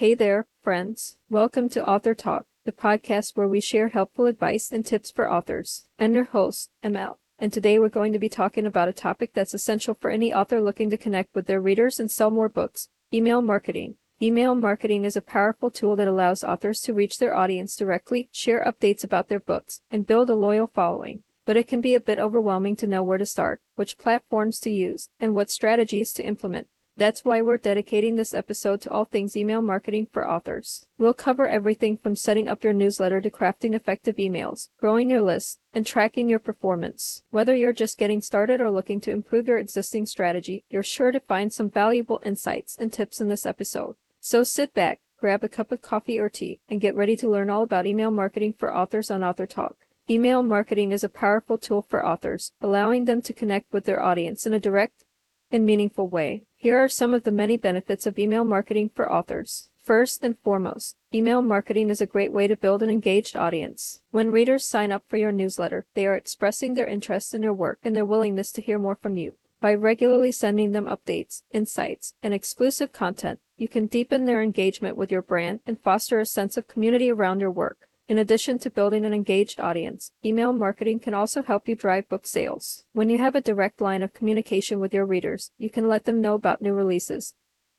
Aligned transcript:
Hey 0.00 0.14
there, 0.14 0.46
friends. 0.62 1.18
Welcome 1.28 1.68
to 1.68 1.86
Author 1.86 2.14
Talk, 2.14 2.46
the 2.64 2.72
podcast 2.72 3.36
where 3.36 3.46
we 3.46 3.60
share 3.60 3.88
helpful 3.88 4.24
advice 4.24 4.72
and 4.72 4.82
tips 4.82 5.10
for 5.10 5.30
authors. 5.30 5.84
I'm 5.98 6.14
your 6.14 6.24
host, 6.24 6.70
ML, 6.82 7.16
and 7.38 7.52
today 7.52 7.78
we're 7.78 7.90
going 7.90 8.14
to 8.14 8.18
be 8.18 8.30
talking 8.30 8.64
about 8.64 8.88
a 8.88 8.94
topic 8.94 9.32
that's 9.34 9.52
essential 9.52 9.92
for 9.92 10.10
any 10.10 10.32
author 10.32 10.58
looking 10.58 10.88
to 10.88 10.96
connect 10.96 11.34
with 11.34 11.46
their 11.46 11.60
readers 11.60 12.00
and 12.00 12.10
sell 12.10 12.30
more 12.30 12.48
books 12.48 12.88
email 13.12 13.42
marketing. 13.42 13.96
Email 14.22 14.54
marketing 14.54 15.04
is 15.04 15.16
a 15.16 15.20
powerful 15.20 15.70
tool 15.70 15.96
that 15.96 16.08
allows 16.08 16.42
authors 16.42 16.80
to 16.80 16.94
reach 16.94 17.18
their 17.18 17.36
audience 17.36 17.76
directly, 17.76 18.30
share 18.32 18.64
updates 18.64 19.04
about 19.04 19.28
their 19.28 19.38
books, 19.38 19.82
and 19.90 20.06
build 20.06 20.30
a 20.30 20.34
loyal 20.34 20.68
following. 20.68 21.24
But 21.44 21.58
it 21.58 21.68
can 21.68 21.82
be 21.82 21.94
a 21.94 22.00
bit 22.00 22.18
overwhelming 22.18 22.76
to 22.76 22.86
know 22.86 23.02
where 23.02 23.18
to 23.18 23.26
start, 23.26 23.60
which 23.74 23.98
platforms 23.98 24.60
to 24.60 24.70
use, 24.70 25.10
and 25.20 25.34
what 25.34 25.50
strategies 25.50 26.14
to 26.14 26.24
implement. 26.24 26.68
That's 27.00 27.24
why 27.24 27.40
we're 27.40 27.56
dedicating 27.56 28.16
this 28.16 28.34
episode 28.34 28.82
to 28.82 28.90
all 28.90 29.06
things 29.06 29.34
email 29.34 29.62
marketing 29.62 30.08
for 30.12 30.28
authors. 30.28 30.84
We'll 30.98 31.14
cover 31.14 31.48
everything 31.48 31.96
from 31.96 32.14
setting 32.14 32.46
up 32.46 32.62
your 32.62 32.74
newsletter 32.74 33.22
to 33.22 33.30
crafting 33.30 33.74
effective 33.74 34.16
emails, 34.16 34.68
growing 34.78 35.08
your 35.08 35.22
list, 35.22 35.60
and 35.72 35.86
tracking 35.86 36.28
your 36.28 36.38
performance. 36.38 37.22
Whether 37.30 37.56
you're 37.56 37.72
just 37.72 37.96
getting 37.96 38.20
started 38.20 38.60
or 38.60 38.70
looking 38.70 39.00
to 39.00 39.12
improve 39.12 39.48
your 39.48 39.56
existing 39.56 40.04
strategy, 40.04 40.66
you're 40.68 40.82
sure 40.82 41.10
to 41.10 41.20
find 41.20 41.50
some 41.50 41.70
valuable 41.70 42.20
insights 42.22 42.76
and 42.78 42.92
tips 42.92 43.18
in 43.18 43.30
this 43.30 43.46
episode. 43.46 43.96
So 44.20 44.44
sit 44.44 44.74
back, 44.74 45.00
grab 45.18 45.42
a 45.42 45.48
cup 45.48 45.72
of 45.72 45.80
coffee 45.80 46.18
or 46.18 46.28
tea, 46.28 46.60
and 46.68 46.82
get 46.82 46.94
ready 46.94 47.16
to 47.16 47.30
learn 47.30 47.48
all 47.48 47.62
about 47.62 47.86
email 47.86 48.10
marketing 48.10 48.56
for 48.58 48.76
authors 48.76 49.10
on 49.10 49.24
Author 49.24 49.46
Talk. 49.46 49.76
Email 50.10 50.42
marketing 50.42 50.92
is 50.92 51.02
a 51.02 51.08
powerful 51.08 51.56
tool 51.56 51.80
for 51.80 52.04
authors, 52.04 52.52
allowing 52.60 53.06
them 53.06 53.22
to 53.22 53.32
connect 53.32 53.72
with 53.72 53.86
their 53.86 54.02
audience 54.02 54.44
in 54.44 54.52
a 54.52 54.60
direct 54.60 55.04
and 55.50 55.64
meaningful 55.64 56.06
way. 56.06 56.44
Here 56.62 56.76
are 56.76 56.90
some 56.90 57.14
of 57.14 57.22
the 57.22 57.30
many 57.32 57.56
benefits 57.56 58.06
of 58.06 58.18
email 58.18 58.44
marketing 58.44 58.90
for 58.94 59.10
authors. 59.10 59.70
First 59.82 60.22
and 60.22 60.38
foremost, 60.40 60.94
email 61.14 61.40
marketing 61.40 61.88
is 61.88 62.02
a 62.02 62.06
great 62.06 62.34
way 62.34 62.46
to 62.48 62.54
build 62.54 62.82
an 62.82 62.90
engaged 62.90 63.34
audience. 63.34 64.02
When 64.10 64.30
readers 64.30 64.66
sign 64.66 64.92
up 64.92 65.02
for 65.08 65.16
your 65.16 65.32
newsletter, 65.32 65.86
they 65.94 66.06
are 66.06 66.14
expressing 66.14 66.74
their 66.74 66.86
interest 66.86 67.32
in 67.32 67.42
your 67.42 67.54
work 67.54 67.78
and 67.82 67.96
their 67.96 68.04
willingness 68.04 68.52
to 68.52 68.60
hear 68.60 68.78
more 68.78 68.94
from 68.94 69.16
you. 69.16 69.36
By 69.62 69.72
regularly 69.72 70.32
sending 70.32 70.72
them 70.72 70.84
updates, 70.84 71.44
insights, 71.50 72.12
and 72.22 72.34
exclusive 72.34 72.92
content, 72.92 73.40
you 73.56 73.66
can 73.66 73.86
deepen 73.86 74.26
their 74.26 74.42
engagement 74.42 74.98
with 74.98 75.10
your 75.10 75.22
brand 75.22 75.60
and 75.66 75.80
foster 75.80 76.20
a 76.20 76.26
sense 76.26 76.58
of 76.58 76.68
community 76.68 77.10
around 77.10 77.40
your 77.40 77.50
work. 77.50 77.88
In 78.10 78.18
addition 78.18 78.58
to 78.58 78.70
building 78.70 79.04
an 79.04 79.14
engaged 79.14 79.60
audience, 79.60 80.10
email 80.24 80.52
marketing 80.52 80.98
can 80.98 81.14
also 81.14 81.44
help 81.44 81.68
you 81.68 81.76
drive 81.76 82.08
book 82.08 82.26
sales. 82.26 82.84
When 82.92 83.08
you 83.08 83.18
have 83.18 83.36
a 83.36 83.40
direct 83.40 83.80
line 83.80 84.02
of 84.02 84.12
communication 84.12 84.80
with 84.80 84.92
your 84.92 85.06
readers, 85.06 85.52
you 85.58 85.70
can 85.70 85.86
let 85.86 86.06
them 86.06 86.20
know 86.20 86.34
about 86.34 86.60
new 86.60 86.72
releases, 86.72 87.34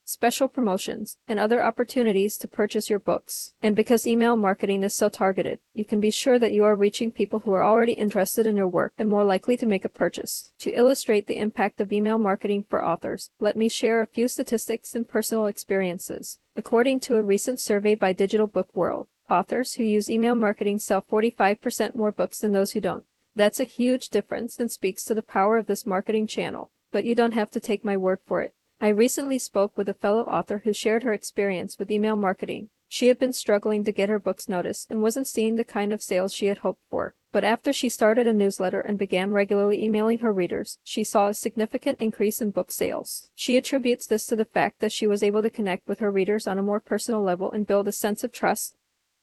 special 0.05 0.47
promotions, 0.47 1.17
and 1.27 1.37
other 1.37 1.61
opportunities 1.61 2.37
to 2.37 2.47
purchase 2.47 2.89
your 2.89 2.97
books. 2.97 3.51
And 3.61 3.75
because 3.75 4.07
email 4.07 4.37
marketing 4.37 4.83
is 4.83 4.95
so 4.95 5.09
targeted, 5.09 5.59
you 5.73 5.83
can 5.83 5.99
be 5.99 6.11
sure 6.11 6.39
that 6.39 6.53
you 6.53 6.63
are 6.63 6.77
reaching 6.77 7.11
people 7.11 7.39
who 7.39 7.51
are 7.51 7.65
already 7.65 7.91
interested 7.91 8.47
in 8.47 8.55
your 8.55 8.69
work 8.69 8.93
and 8.97 9.09
more 9.09 9.25
likely 9.25 9.57
to 9.57 9.65
make 9.65 9.83
a 9.83 9.89
purchase. 9.89 10.53
To 10.59 10.71
illustrate 10.71 11.27
the 11.27 11.39
impact 11.39 11.81
of 11.81 11.91
email 11.91 12.17
marketing 12.17 12.63
for 12.69 12.85
authors, 12.85 13.31
let 13.41 13.57
me 13.57 13.67
share 13.67 14.01
a 14.01 14.07
few 14.07 14.29
statistics 14.29 14.95
and 14.95 15.05
personal 15.05 15.47
experiences. 15.47 16.39
According 16.55 17.01
to 17.01 17.17
a 17.17 17.21
recent 17.21 17.59
survey 17.59 17.95
by 17.95 18.13
Digital 18.13 18.47
Book 18.47 18.69
World, 18.73 19.07
authors 19.31 19.75
who 19.75 19.83
use 19.83 20.09
email 20.09 20.35
marketing 20.35 20.77
sell 20.77 21.01
45% 21.01 21.95
more 21.95 22.11
books 22.11 22.39
than 22.39 22.51
those 22.51 22.71
who 22.71 22.81
don't. 22.81 23.05
That's 23.35 23.61
a 23.61 23.63
huge 23.63 24.09
difference 24.09 24.59
and 24.59 24.69
speaks 24.69 25.05
to 25.05 25.15
the 25.15 25.21
power 25.21 25.57
of 25.57 25.67
this 25.67 25.85
marketing 25.85 26.27
channel, 26.27 26.69
but 26.91 27.05
you 27.05 27.15
don't 27.15 27.33
have 27.33 27.49
to 27.51 27.61
take 27.61 27.85
my 27.85 27.95
word 27.95 28.19
for 28.27 28.41
it. 28.41 28.53
I 28.81 28.89
recently 28.89 29.39
spoke 29.39 29.77
with 29.77 29.87
a 29.87 29.93
fellow 29.93 30.23
author 30.23 30.63
who 30.65 30.73
shared 30.73 31.03
her 31.03 31.13
experience 31.13 31.79
with 31.79 31.89
email 31.89 32.17
marketing. 32.17 32.69
She 32.89 33.07
had 33.07 33.19
been 33.19 33.31
struggling 33.31 33.85
to 33.85 33.93
get 33.93 34.09
her 34.09 34.19
books 34.19 34.49
noticed 34.49 34.91
and 34.91 35.01
wasn't 35.01 35.27
seeing 35.27 35.55
the 35.55 35.63
kind 35.63 35.93
of 35.93 36.01
sales 36.01 36.33
she 36.33 36.47
had 36.47 36.57
hoped 36.57 36.81
for. 36.89 37.15
But 37.31 37.45
after 37.45 37.71
she 37.71 37.87
started 37.87 38.27
a 38.27 38.33
newsletter 38.33 38.81
and 38.81 38.99
began 38.99 39.31
regularly 39.31 39.81
emailing 39.81 40.17
her 40.17 40.33
readers, 40.33 40.77
she 40.83 41.05
saw 41.05 41.29
a 41.29 41.33
significant 41.33 42.01
increase 42.01 42.41
in 42.41 42.51
book 42.51 42.69
sales. 42.69 43.29
She 43.33 43.55
attributes 43.55 44.07
this 44.07 44.25
to 44.25 44.35
the 44.35 44.43
fact 44.43 44.81
that 44.81 44.91
she 44.91 45.07
was 45.07 45.23
able 45.23 45.41
to 45.41 45.49
connect 45.49 45.87
with 45.87 45.99
her 45.99 46.11
readers 46.11 46.47
on 46.47 46.57
a 46.57 46.63
more 46.63 46.81
personal 46.81 47.21
level 47.21 47.49
and 47.49 47.65
build 47.65 47.87
a 47.87 47.93
sense 47.93 48.25
of 48.25 48.33
trust 48.33 48.75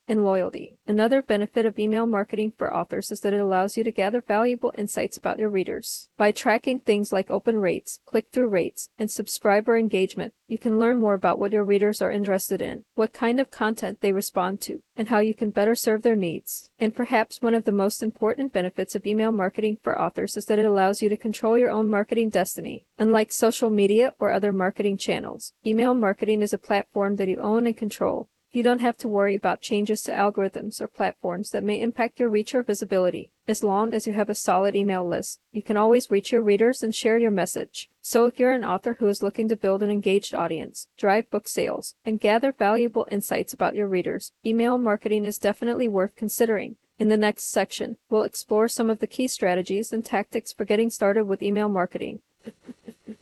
and 0.08 0.24
loyalty. 0.24 0.78
Another 0.86 1.22
benefit 1.22 1.66
of 1.66 1.78
email 1.78 2.06
marketing 2.06 2.52
for 2.56 2.74
authors 2.74 3.10
is 3.10 3.20
that 3.20 3.34
it 3.34 3.41
allows 3.41 3.76
you 3.76 3.84
to 3.84 3.92
gather 3.92 4.22
valuable 4.22 4.72
insights 4.78 5.16
about 5.16 5.38
your 5.38 5.50
readers. 5.50 6.08
By 6.16 6.32
tracking 6.32 6.80
things 6.80 7.12
like 7.12 7.30
open 7.30 7.58
rates, 7.58 8.00
click 8.06 8.26
through 8.32 8.48
rates, 8.48 8.88
and 8.98 9.10
subscriber 9.10 9.76
engagement, 9.76 10.32
you 10.48 10.56
can 10.56 10.78
learn 10.78 10.98
more 10.98 11.12
about 11.12 11.38
what 11.38 11.52
your 11.52 11.64
readers 11.64 12.00
are 12.00 12.10
interested 12.10 12.62
in, 12.62 12.84
what 12.94 13.12
kind 13.12 13.38
of 13.38 13.50
content 13.50 14.00
they 14.00 14.12
respond 14.12 14.62
to, 14.62 14.82
and 14.96 15.08
how 15.08 15.19
you 15.19 15.34
can 15.34 15.50
better 15.50 15.74
serve 15.74 16.02
their 16.02 16.16
needs. 16.16 16.70
And 16.78 16.96
perhaps 16.96 17.42
one 17.42 17.54
of 17.54 17.64
the 17.64 17.72
most 17.72 18.02
important 18.02 18.52
benefits 18.52 18.94
of 18.94 19.06
email 19.06 19.30
marketing 19.30 19.76
for 19.82 20.00
authors 20.00 20.38
is 20.38 20.46
that 20.46 20.58
it 20.58 20.64
allows 20.64 21.02
you 21.02 21.10
to 21.10 21.16
control 21.19 21.58
your 21.58 21.70
own 21.70 21.90
marketing 21.90 22.30
destiny. 22.30 22.86
Unlike 22.98 23.30
social 23.32 23.69
media 23.69 24.14
or 24.19 24.32
other 24.32 24.52
marketing 24.52 24.96
channels, 24.96 25.52
email 25.66 25.92
marketing 25.92 26.40
is 26.40 26.54
a 26.54 26.58
platform 26.58 27.16
that 27.16 27.28
you 27.28 27.38
own 27.40 27.66
and 27.66 27.76
control. 27.76 28.30
You 28.50 28.62
don't 28.62 28.81
have 28.81 28.97
to 28.98 29.09
worry 29.09 29.34
about 29.34 29.60
changes 29.60 30.00
to 30.03 30.12
algorithms 30.12 30.81
or 30.81 30.88
platforms 30.88 31.50
that 31.50 31.62
may 31.62 31.82
impact 31.82 32.19
your 32.19 32.31
reach 32.31 32.54
or 32.54 32.62
visibility. 32.62 33.31
As 33.47 33.62
long 33.62 33.92
as 33.92 34.06
you 34.06 34.14
have 34.14 34.31
a 34.31 34.34
solid 34.34 34.75
email 34.75 35.06
list, 35.06 35.41
you 35.53 35.62
can 35.62 35.76
always 35.76 36.10
reach 36.10 36.32
your 36.32 36.41
readers 36.41 36.82
and 36.82 36.94
share 36.94 37.19
your 37.19 37.31
message. 37.31 37.91
So 38.00 38.25
if 38.25 38.38
you're 38.38 38.53
an 38.53 38.64
author 38.64 38.97
who 38.98 39.06
is 39.08 39.22
looking 39.22 39.48
to 39.48 39.56
build 39.56 39.82
an 39.82 39.91
engaged 39.91 40.34
audience, 40.34 40.88
drive 40.97 41.28
book 41.28 41.47
sales, 41.47 41.94
and 42.06 42.20
gather 42.20 42.50
valuable 42.50 43.06
insights 43.10 43.53
about 43.53 43.75
your 43.75 43.87
readers, 43.87 44.32
email 44.47 44.78
marketing 44.78 45.26
is 45.26 45.37
definitely 45.37 45.87
worth 45.87 46.16
considering. 46.16 46.76
In 46.98 47.10
the 47.10 47.19
next 47.19 47.50
section, 47.50 47.98
we'll 48.08 48.22
explore 48.22 48.66
some 48.66 48.88
of 48.88 49.00
the 49.00 49.06
key 49.06 49.28
strategies 49.28 49.92
and 49.92 50.03
tactics 50.03 50.54
for 50.54 50.64
getting 50.64 50.88
started 50.88 51.25
with 51.25 51.42
email 51.42 51.69
marketing. 51.69 52.20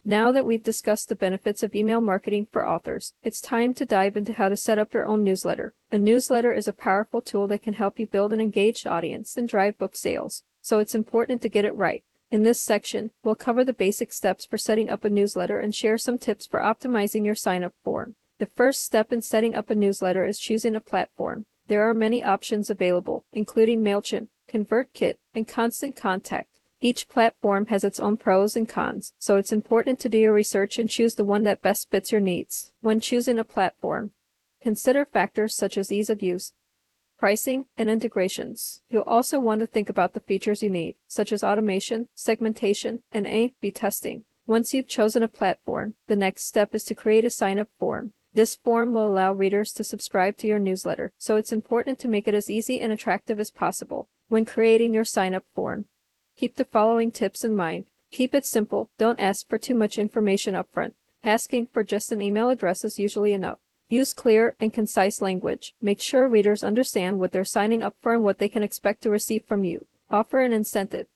Now 0.09 0.31
that 0.31 0.47
we've 0.47 0.63
discussed 0.63 1.09
the 1.09 1.17
benefits 1.17 1.65
of 1.65 1.75
email 1.75 2.01
marketing 2.01 2.47
for 2.53 2.65
authors, 2.65 3.13
it's 3.25 3.41
time 3.41 3.75
to 3.75 3.85
dive 3.85 4.17
into 4.17 4.35
how 4.35 4.49
to 4.49 4.57
set 4.57 4.79
up 4.79 4.95
your 4.95 5.05
own 5.05 5.25
newsletter. 5.25 5.75
A 5.91 5.99
newsletter 5.99 6.53
is 6.53 6.69
a 6.69 6.73
powerful 6.73 7.21
tool 7.21 7.49
that 7.49 7.65
can 7.65 7.75
help 7.75 7.99
you 7.99 8.07
build 8.07 8.33
an 8.33 8.41
engaged 8.41 8.87
audience 8.87 9.37
and 9.37 9.49
drive 9.49 9.77
book 9.79 9.97
sales, 9.97 10.45
so 10.63 10.79
it's 10.79 10.95
important 10.95 11.43
to 11.43 11.49
get 11.49 11.65
it 11.65 11.75
right. 11.75 12.05
In 12.31 12.45
this 12.45 12.63
section, 12.63 13.11
we'll 13.25 13.35
cover 13.35 13.65
the 13.65 13.73
basic 13.73 14.13
steps 14.13 14.47
for 14.47 14.57
setting 14.57 14.89
up 14.89 15.05
a 15.05 15.11
newsletter 15.11 15.59
and 15.59 15.75
share 15.75 15.99
some 15.99 16.19
tips 16.19 16.47
for 16.47 16.61
optimizing 16.61 17.25
your 17.25 17.35
sign 17.35 17.65
up 17.65 17.75
form. 17.83 18.15
The 18.39 18.47
first 18.47 18.85
step 18.85 19.13
in 19.13 19.23
setting 19.23 19.57
up 19.57 19.71
a 19.71 19.75
newsletter 19.75 20.25
is 20.25 20.39
choosing 20.39 20.77
a 20.77 20.81
platform. 20.81 21.47
There 21.67 21.83
are 21.83 21.95
many 21.95 22.23
options 22.23 22.71
available, 22.71 23.25
including 23.33 23.83
MailChimp, 23.83 24.29
ConvertKit, 24.49 25.17
and 25.35 25.49
Constant 25.49 25.97
Contact. 25.97 26.56
Each 26.87 27.09
platform 27.09 27.67
has 27.67 27.83
its 27.83 27.99
own 27.99 28.17
pros 28.17 28.55
and 28.55 28.69
cons, 28.69 29.13
so 29.19 29.39
it's 29.39 29.51
important 29.51 29.99
to 29.99 30.09
do 30.09 30.19
your 30.19 30.33
research 30.33 30.79
and 30.79 30.89
choose 30.89 31.17
the 31.17 31.25
one 31.25 31.43
that 31.43 31.61
best 31.61 31.91
fits 31.91 32.13
your 32.13 32.21
needs. 32.21 32.71
When 32.81 33.01
choosing 33.01 33.41
a 33.41 33.45
platform, 33.45 34.13
consider 34.63 35.05
factors 35.05 35.57
such 35.57 35.77
as 35.77 35.91
ease 35.91 36.11
of 36.11 36.23
use, 36.23 36.53
pricing, 37.19 37.65
and 37.77 37.91
integrations. 37.91 38.83
You'll 38.89 39.03
also 39.03 39.41
want 39.41 39.63
to 39.63 39.67
think 39.67 39.89
about 39.89 40.15
the 40.15 40.21
features 40.21 40.63
you 40.63 40.71
need, 40.71 40.95
such 41.09 41.33
as 41.33 41.43
automation, 41.43 42.07
segmentation, 42.15 43.03
and 43.11 43.27
A-B 43.27 43.73
testing. 43.73 44.23
Once 44.47 44.73
you've 44.73 44.87
chosen 44.87 45.25
a 45.25 45.29
platform, 45.29 45.95
the 46.07 46.15
next 46.15 46.47
step 46.47 46.73
is 46.73 46.85
to 46.85 46.95
create 46.95 47.25
a 47.25 47.31
sign-up 47.31 47.69
form. 47.81 48.13
This 48.33 48.55
form 48.55 48.93
will 48.93 49.09
allow 49.09 49.33
readers 49.33 49.73
to 49.73 49.83
subscribe 49.83 50.37
to 50.37 50.47
your 50.47 50.61
newsletter, 50.61 51.11
so 51.19 51.35
it's 51.35 51.51
important 51.51 51.99
to 51.99 52.07
make 52.07 52.29
it 52.29 52.35
as 52.35 52.49
easy 52.49 52.79
and 52.81 52.93
attractive 52.93 53.41
as 53.41 53.51
possible. 53.51 54.09
When 54.29 54.45
creating 54.45 54.95
your 54.95 55.05
sign-up 55.05 55.43
form, 55.53 55.87
Keep 56.37 56.57
the 56.57 56.67
following 56.67 57.11
tips 57.11 57.45
in 57.45 57.57
mind. 57.57 57.87
Keep 58.11 58.35
it 58.35 58.45
simple. 58.45 58.91
Don't 58.99 59.19
ask 59.19 59.49
for 59.49 59.57
too 59.57 59.75
much 59.75 59.97
information 59.97 60.53
upfront. 60.53 60.93
Asking 61.25 61.67
for 61.67 61.83
just 61.83 62.13
an 62.13 62.21
email 62.21 62.51
address 62.51 62.85
is 62.85 62.99
usually 62.99 63.33
enough. 63.33 63.59
Use 63.89 64.13
clear 64.13 64.55
and 64.61 64.71
concise 64.71 65.23
language. 65.23 65.75
Make 65.81 65.99
sure 65.99 66.29
readers 66.29 66.63
understand 66.63 67.19
what 67.19 67.33
they're 67.33 67.43
signing 67.43 67.83
up 67.83 67.97
for 68.03 68.13
and 68.13 68.23
what 68.23 68.37
they 68.37 68.51
can 68.51 68.63
expect 68.63 69.03
to 69.03 69.11
receive 69.11 69.47
from 69.47 69.65
you. 69.65 69.87
Offer 70.11 70.41
an 70.43 70.53
incentive. 70.53 71.07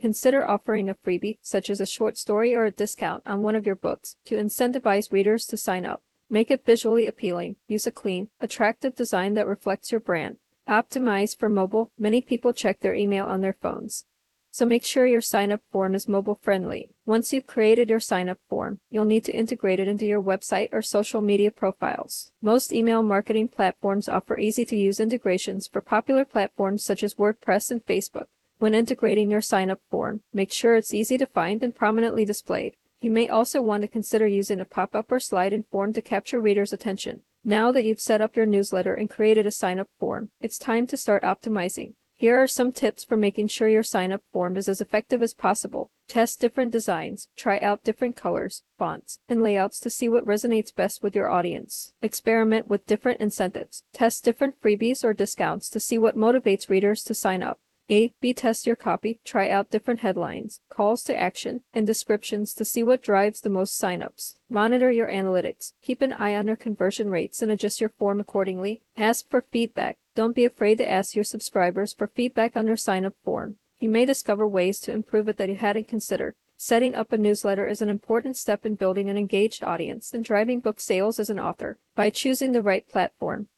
Consider 0.00 0.44
offering 0.44 0.88
a 0.88 0.94
freebie, 0.94 1.38
such 1.40 1.70
as 1.70 1.80
a 1.80 1.86
short 1.86 2.18
story 2.18 2.52
or 2.52 2.64
a 2.64 2.72
discount 2.72 3.22
on 3.24 3.42
one 3.42 3.54
of 3.54 3.66
your 3.66 3.76
books, 3.76 4.16
to 4.24 4.34
incentivize 4.34 5.12
readers 5.12 5.46
to 5.46 5.56
sign 5.56 5.86
up. 5.86 6.02
Make 6.28 6.50
it 6.50 6.66
visually 6.66 7.06
appealing. 7.06 7.54
Use 7.68 7.86
a 7.86 7.92
clean, 7.92 8.28
attractive 8.40 8.96
design 8.96 9.34
that 9.34 9.46
reflects 9.46 9.92
your 9.92 10.00
brand. 10.00 10.38
Optimize 10.68 11.38
for 11.38 11.48
mobile. 11.48 11.92
Many 11.96 12.20
people 12.20 12.52
check 12.52 12.80
their 12.80 12.94
email 12.94 13.26
on 13.26 13.40
their 13.40 13.52
phones 13.52 14.06
so 14.54 14.64
make 14.64 14.84
sure 14.84 15.04
your 15.04 15.20
sign-up 15.20 15.60
form 15.72 15.96
is 15.96 16.06
mobile 16.06 16.38
friendly. 16.40 16.88
Once 17.04 17.32
you've 17.32 17.44
created 17.44 17.90
your 17.90 17.98
sign-up 17.98 18.38
form, 18.48 18.78
you'll 18.88 19.04
need 19.04 19.24
to 19.24 19.32
integrate 19.32 19.80
it 19.80 19.88
into 19.88 20.06
your 20.06 20.22
website 20.22 20.68
or 20.70 20.80
social 20.80 21.20
media 21.20 21.50
profiles. 21.50 22.30
Most 22.40 22.72
email 22.72 23.02
marketing 23.02 23.48
platforms 23.48 24.08
offer 24.08 24.38
easy-to-use 24.38 25.00
integrations 25.00 25.66
for 25.66 25.80
popular 25.80 26.24
platforms 26.24 26.84
such 26.84 27.02
as 27.02 27.16
WordPress 27.16 27.72
and 27.72 27.84
Facebook. 27.84 28.26
When 28.58 28.76
integrating 28.76 29.28
your 29.28 29.40
sign-up 29.40 29.80
form, 29.90 30.20
make 30.32 30.52
sure 30.52 30.76
it's 30.76 30.94
easy 30.94 31.18
to 31.18 31.26
find 31.26 31.60
and 31.64 31.74
prominently 31.74 32.24
displayed. 32.24 32.76
You 33.00 33.10
may 33.10 33.28
also 33.28 33.60
want 33.60 33.82
to 33.82 33.88
consider 33.88 34.28
using 34.28 34.60
a 34.60 34.64
pop-up 34.64 35.10
or 35.10 35.18
slide-in 35.18 35.64
form 35.64 35.92
to 35.94 36.00
capture 36.00 36.40
readers' 36.40 36.72
attention. 36.72 37.22
Now 37.44 37.72
that 37.72 37.84
you've 37.84 37.98
set 37.98 38.20
up 38.20 38.36
your 38.36 38.46
newsletter 38.46 38.94
and 38.94 39.10
created 39.10 39.46
a 39.46 39.50
sign 39.50 39.80
up 39.80 39.88
form, 39.98 40.30
it's 40.40 40.58
time 40.58 40.86
to 40.86 40.96
start 40.96 41.24
optimizing. 41.24 41.94
Here 42.24 42.42
are 42.42 42.46
some 42.46 42.72
tips 42.72 43.04
for 43.04 43.18
making 43.18 43.48
sure 43.48 43.68
your 43.68 43.82
sign 43.82 44.10
up 44.10 44.22
form 44.32 44.56
is 44.56 44.66
as 44.66 44.80
effective 44.80 45.22
as 45.22 45.34
possible. 45.34 45.90
Test 46.08 46.40
different 46.40 46.70
designs, 46.72 47.28
try 47.36 47.58
out 47.58 47.84
different 47.84 48.16
colors, 48.16 48.62
fonts, 48.78 49.18
and 49.28 49.42
layouts 49.42 49.78
to 49.80 49.90
see 49.90 50.08
what 50.08 50.24
resonates 50.24 50.74
best 50.74 51.02
with 51.02 51.14
your 51.14 51.28
audience. 51.28 51.92
Experiment 52.00 52.66
with 52.66 52.86
different 52.86 53.20
incentives. 53.20 53.82
Test 53.92 54.24
different 54.24 54.58
freebies 54.58 55.04
or 55.04 55.12
discounts 55.12 55.68
to 55.68 55.78
see 55.78 55.98
what 55.98 56.16
motivates 56.16 56.70
readers 56.70 57.04
to 57.04 57.14
sign 57.14 57.42
up. 57.42 57.60
A. 57.90 58.14
B 58.18 58.32
test 58.32 58.66
your 58.66 58.76
copy, 58.76 59.20
try 59.24 59.50
out 59.50 59.70
different 59.70 60.00
headlines, 60.00 60.60
calls 60.70 61.02
to 61.04 61.14
action, 61.14 61.60
and 61.74 61.86
descriptions 61.86 62.54
to 62.54 62.64
see 62.64 62.82
what 62.82 63.02
drives 63.02 63.42
the 63.42 63.50
most 63.50 63.78
signups. 63.78 64.36
Monitor 64.48 64.90
your 64.90 65.08
analytics, 65.08 65.74
keep 65.82 66.00
an 66.00 66.14
eye 66.14 66.34
on 66.34 66.46
your 66.46 66.56
conversion 66.56 67.10
rates, 67.10 67.42
and 67.42 67.52
adjust 67.52 67.82
your 67.82 67.90
form 67.90 68.20
accordingly. 68.20 68.80
Ask 68.96 69.28
for 69.28 69.44
feedback. 69.52 69.98
Don't 70.14 70.34
be 70.34 70.46
afraid 70.46 70.78
to 70.78 70.90
ask 70.90 71.14
your 71.14 71.24
subscribers 71.24 71.92
for 71.92 72.06
feedback 72.06 72.56
on 72.56 72.64
their 72.64 72.76
sign 72.76 73.04
up 73.04 73.14
form. 73.22 73.56
You 73.80 73.90
may 73.90 74.06
discover 74.06 74.48
ways 74.48 74.80
to 74.80 74.92
improve 74.92 75.28
it 75.28 75.36
that 75.36 75.50
you 75.50 75.56
hadn't 75.56 75.88
considered. 75.88 76.36
Setting 76.56 76.94
up 76.94 77.12
a 77.12 77.18
newsletter 77.18 77.66
is 77.66 77.82
an 77.82 77.90
important 77.90 78.38
step 78.38 78.64
in 78.64 78.76
building 78.76 79.10
an 79.10 79.18
engaged 79.18 79.62
audience 79.62 80.14
and 80.14 80.24
driving 80.24 80.60
book 80.60 80.80
sales 80.80 81.18
as 81.18 81.28
an 81.28 81.38
author. 81.38 81.78
By 81.94 82.08
choosing 82.08 82.52
the 82.52 82.62
right 82.62 82.88
platform, 82.88 83.48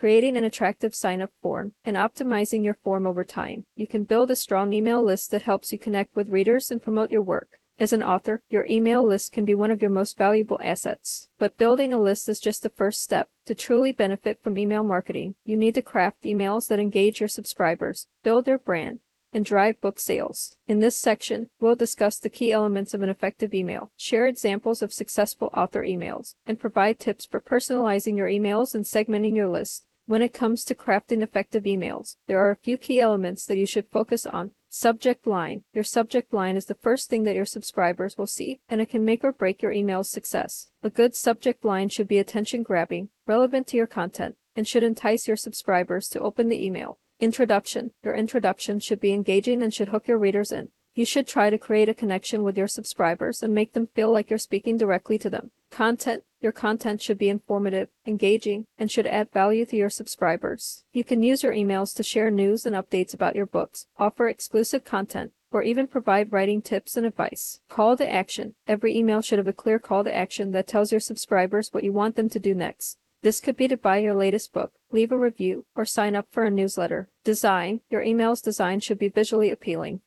creating 0.00 0.34
an 0.34 0.44
attractive 0.44 0.94
sign 0.94 1.20
up 1.20 1.30
form, 1.42 1.74
and 1.84 1.94
optimizing 1.94 2.64
your 2.64 2.72
form 2.72 3.06
over 3.06 3.22
time, 3.22 3.66
you 3.76 3.86
can 3.86 4.02
build 4.02 4.30
a 4.30 4.34
strong 4.34 4.72
email 4.72 5.04
list 5.04 5.30
that 5.30 5.42
helps 5.42 5.72
you 5.72 5.78
connect 5.78 6.16
with 6.16 6.30
readers 6.30 6.70
and 6.70 6.82
promote 6.82 7.10
your 7.10 7.20
work. 7.20 7.58
As 7.78 7.92
an 7.92 8.02
author, 8.02 8.42
your 8.48 8.64
email 8.70 9.06
list 9.06 9.30
can 9.30 9.44
be 9.44 9.54
one 9.54 9.70
of 9.70 9.82
your 9.82 9.90
most 9.90 10.16
valuable 10.16 10.58
assets. 10.64 11.28
But 11.38 11.58
building 11.58 11.92
a 11.92 12.00
list 12.00 12.30
is 12.30 12.40
just 12.40 12.62
the 12.62 12.70
first 12.70 13.02
step. 13.02 13.28
To 13.44 13.54
truly 13.54 13.92
benefit 13.92 14.42
from 14.42 14.56
email 14.56 14.82
marketing, 14.82 15.34
you 15.44 15.54
need 15.58 15.74
to 15.74 15.82
craft 15.82 16.22
emails 16.22 16.68
that 16.68 16.80
engage 16.80 17.20
your 17.20 17.28
subscribers, 17.28 18.06
build 18.22 18.46
their 18.46 18.58
brand, 18.58 19.00
and 19.34 19.44
drive 19.44 19.82
book 19.82 20.00
sales. 20.00 20.56
In 20.66 20.80
this 20.80 20.96
section, 20.96 21.50
we'll 21.60 21.76
discuss 21.76 22.18
the 22.18 22.30
key 22.30 22.52
elements 22.52 22.94
of 22.94 23.02
an 23.02 23.10
effective 23.10 23.52
email, 23.52 23.92
share 23.98 24.26
examples 24.26 24.80
of 24.80 24.94
successful 24.94 25.50
author 25.54 25.82
emails, 25.82 26.36
and 26.46 26.58
provide 26.58 26.98
tips 26.98 27.26
for 27.26 27.38
personalizing 27.38 28.16
your 28.16 28.28
emails 28.28 28.74
and 28.74 28.86
segmenting 28.86 29.36
your 29.36 29.48
list. 29.48 29.84
When 30.10 30.22
it 30.22 30.34
comes 30.34 30.64
to 30.64 30.74
crafting 30.74 31.22
effective 31.22 31.62
emails, 31.62 32.16
there 32.26 32.40
are 32.44 32.50
a 32.50 32.56
few 32.56 32.76
key 32.76 32.98
elements 32.98 33.46
that 33.46 33.58
you 33.58 33.64
should 33.64 33.86
focus 33.92 34.26
on. 34.26 34.50
Subject 34.68 35.24
line. 35.24 35.62
Your 35.72 35.84
subject 35.84 36.34
line 36.34 36.56
is 36.56 36.64
the 36.64 36.74
first 36.74 37.08
thing 37.08 37.22
that 37.22 37.36
your 37.36 37.44
subscribers 37.44 38.18
will 38.18 38.26
see, 38.26 38.58
and 38.68 38.80
it 38.80 38.90
can 38.90 39.04
make 39.04 39.22
or 39.22 39.30
break 39.30 39.62
your 39.62 39.70
email's 39.70 40.10
success. 40.10 40.72
A 40.82 40.90
good 40.90 41.14
subject 41.14 41.64
line 41.64 41.90
should 41.90 42.08
be 42.08 42.18
attention 42.18 42.64
grabbing, 42.64 43.10
relevant 43.28 43.68
to 43.68 43.76
your 43.76 43.86
content, 43.86 44.34
and 44.56 44.66
should 44.66 44.82
entice 44.82 45.28
your 45.28 45.36
subscribers 45.36 46.08
to 46.08 46.18
open 46.18 46.48
the 46.48 46.66
email. 46.66 46.98
Introduction. 47.20 47.92
Your 48.02 48.16
introduction 48.16 48.80
should 48.80 48.98
be 48.98 49.12
engaging 49.12 49.62
and 49.62 49.72
should 49.72 49.90
hook 49.90 50.08
your 50.08 50.18
readers 50.18 50.50
in. 50.50 50.70
You 51.00 51.06
should 51.06 51.26
try 51.26 51.48
to 51.48 51.56
create 51.56 51.88
a 51.88 51.94
connection 51.94 52.42
with 52.42 52.58
your 52.58 52.68
subscribers 52.68 53.42
and 53.42 53.54
make 53.54 53.72
them 53.72 53.86
feel 53.86 54.12
like 54.12 54.28
you're 54.28 54.38
speaking 54.38 54.76
directly 54.76 55.16
to 55.20 55.30
them. 55.30 55.50
Content. 55.70 56.24
Your 56.42 56.52
content 56.52 57.00
should 57.00 57.16
be 57.16 57.30
informative, 57.30 57.88
engaging, 58.06 58.66
and 58.76 58.90
should 58.90 59.06
add 59.06 59.32
value 59.32 59.64
to 59.64 59.76
your 59.76 59.88
subscribers. 59.88 60.84
You 60.92 61.02
can 61.02 61.22
use 61.22 61.42
your 61.42 61.54
emails 61.54 61.96
to 61.96 62.02
share 62.02 62.30
news 62.30 62.66
and 62.66 62.76
updates 62.76 63.14
about 63.14 63.34
your 63.34 63.46
books, 63.46 63.86
offer 63.96 64.28
exclusive 64.28 64.84
content, 64.84 65.32
or 65.50 65.62
even 65.62 65.86
provide 65.86 66.32
writing 66.32 66.60
tips 66.60 66.98
and 66.98 67.06
advice. 67.06 67.60
Call 67.70 67.96
to 67.96 68.06
action. 68.06 68.54
Every 68.68 68.94
email 68.94 69.22
should 69.22 69.38
have 69.38 69.48
a 69.48 69.54
clear 69.54 69.78
call 69.78 70.04
to 70.04 70.14
action 70.14 70.50
that 70.50 70.66
tells 70.66 70.92
your 70.92 71.00
subscribers 71.00 71.72
what 71.72 71.82
you 71.82 71.94
want 71.94 72.16
them 72.16 72.28
to 72.28 72.38
do 72.38 72.54
next. 72.54 72.98
This 73.22 73.40
could 73.40 73.56
be 73.56 73.68
to 73.68 73.76
buy 73.78 73.98
your 73.98 74.14
latest 74.14 74.52
book, 74.52 74.72
leave 74.92 75.12
a 75.12 75.18
review, 75.18 75.64
or 75.74 75.86
sign 75.86 76.14
up 76.14 76.26
for 76.30 76.44
a 76.44 76.50
newsletter. 76.50 77.08
Design. 77.24 77.80
Your 77.88 78.02
email's 78.02 78.42
design 78.42 78.80
should 78.80 78.98
be 78.98 79.08
visually 79.08 79.50
appealing, 79.50 80.00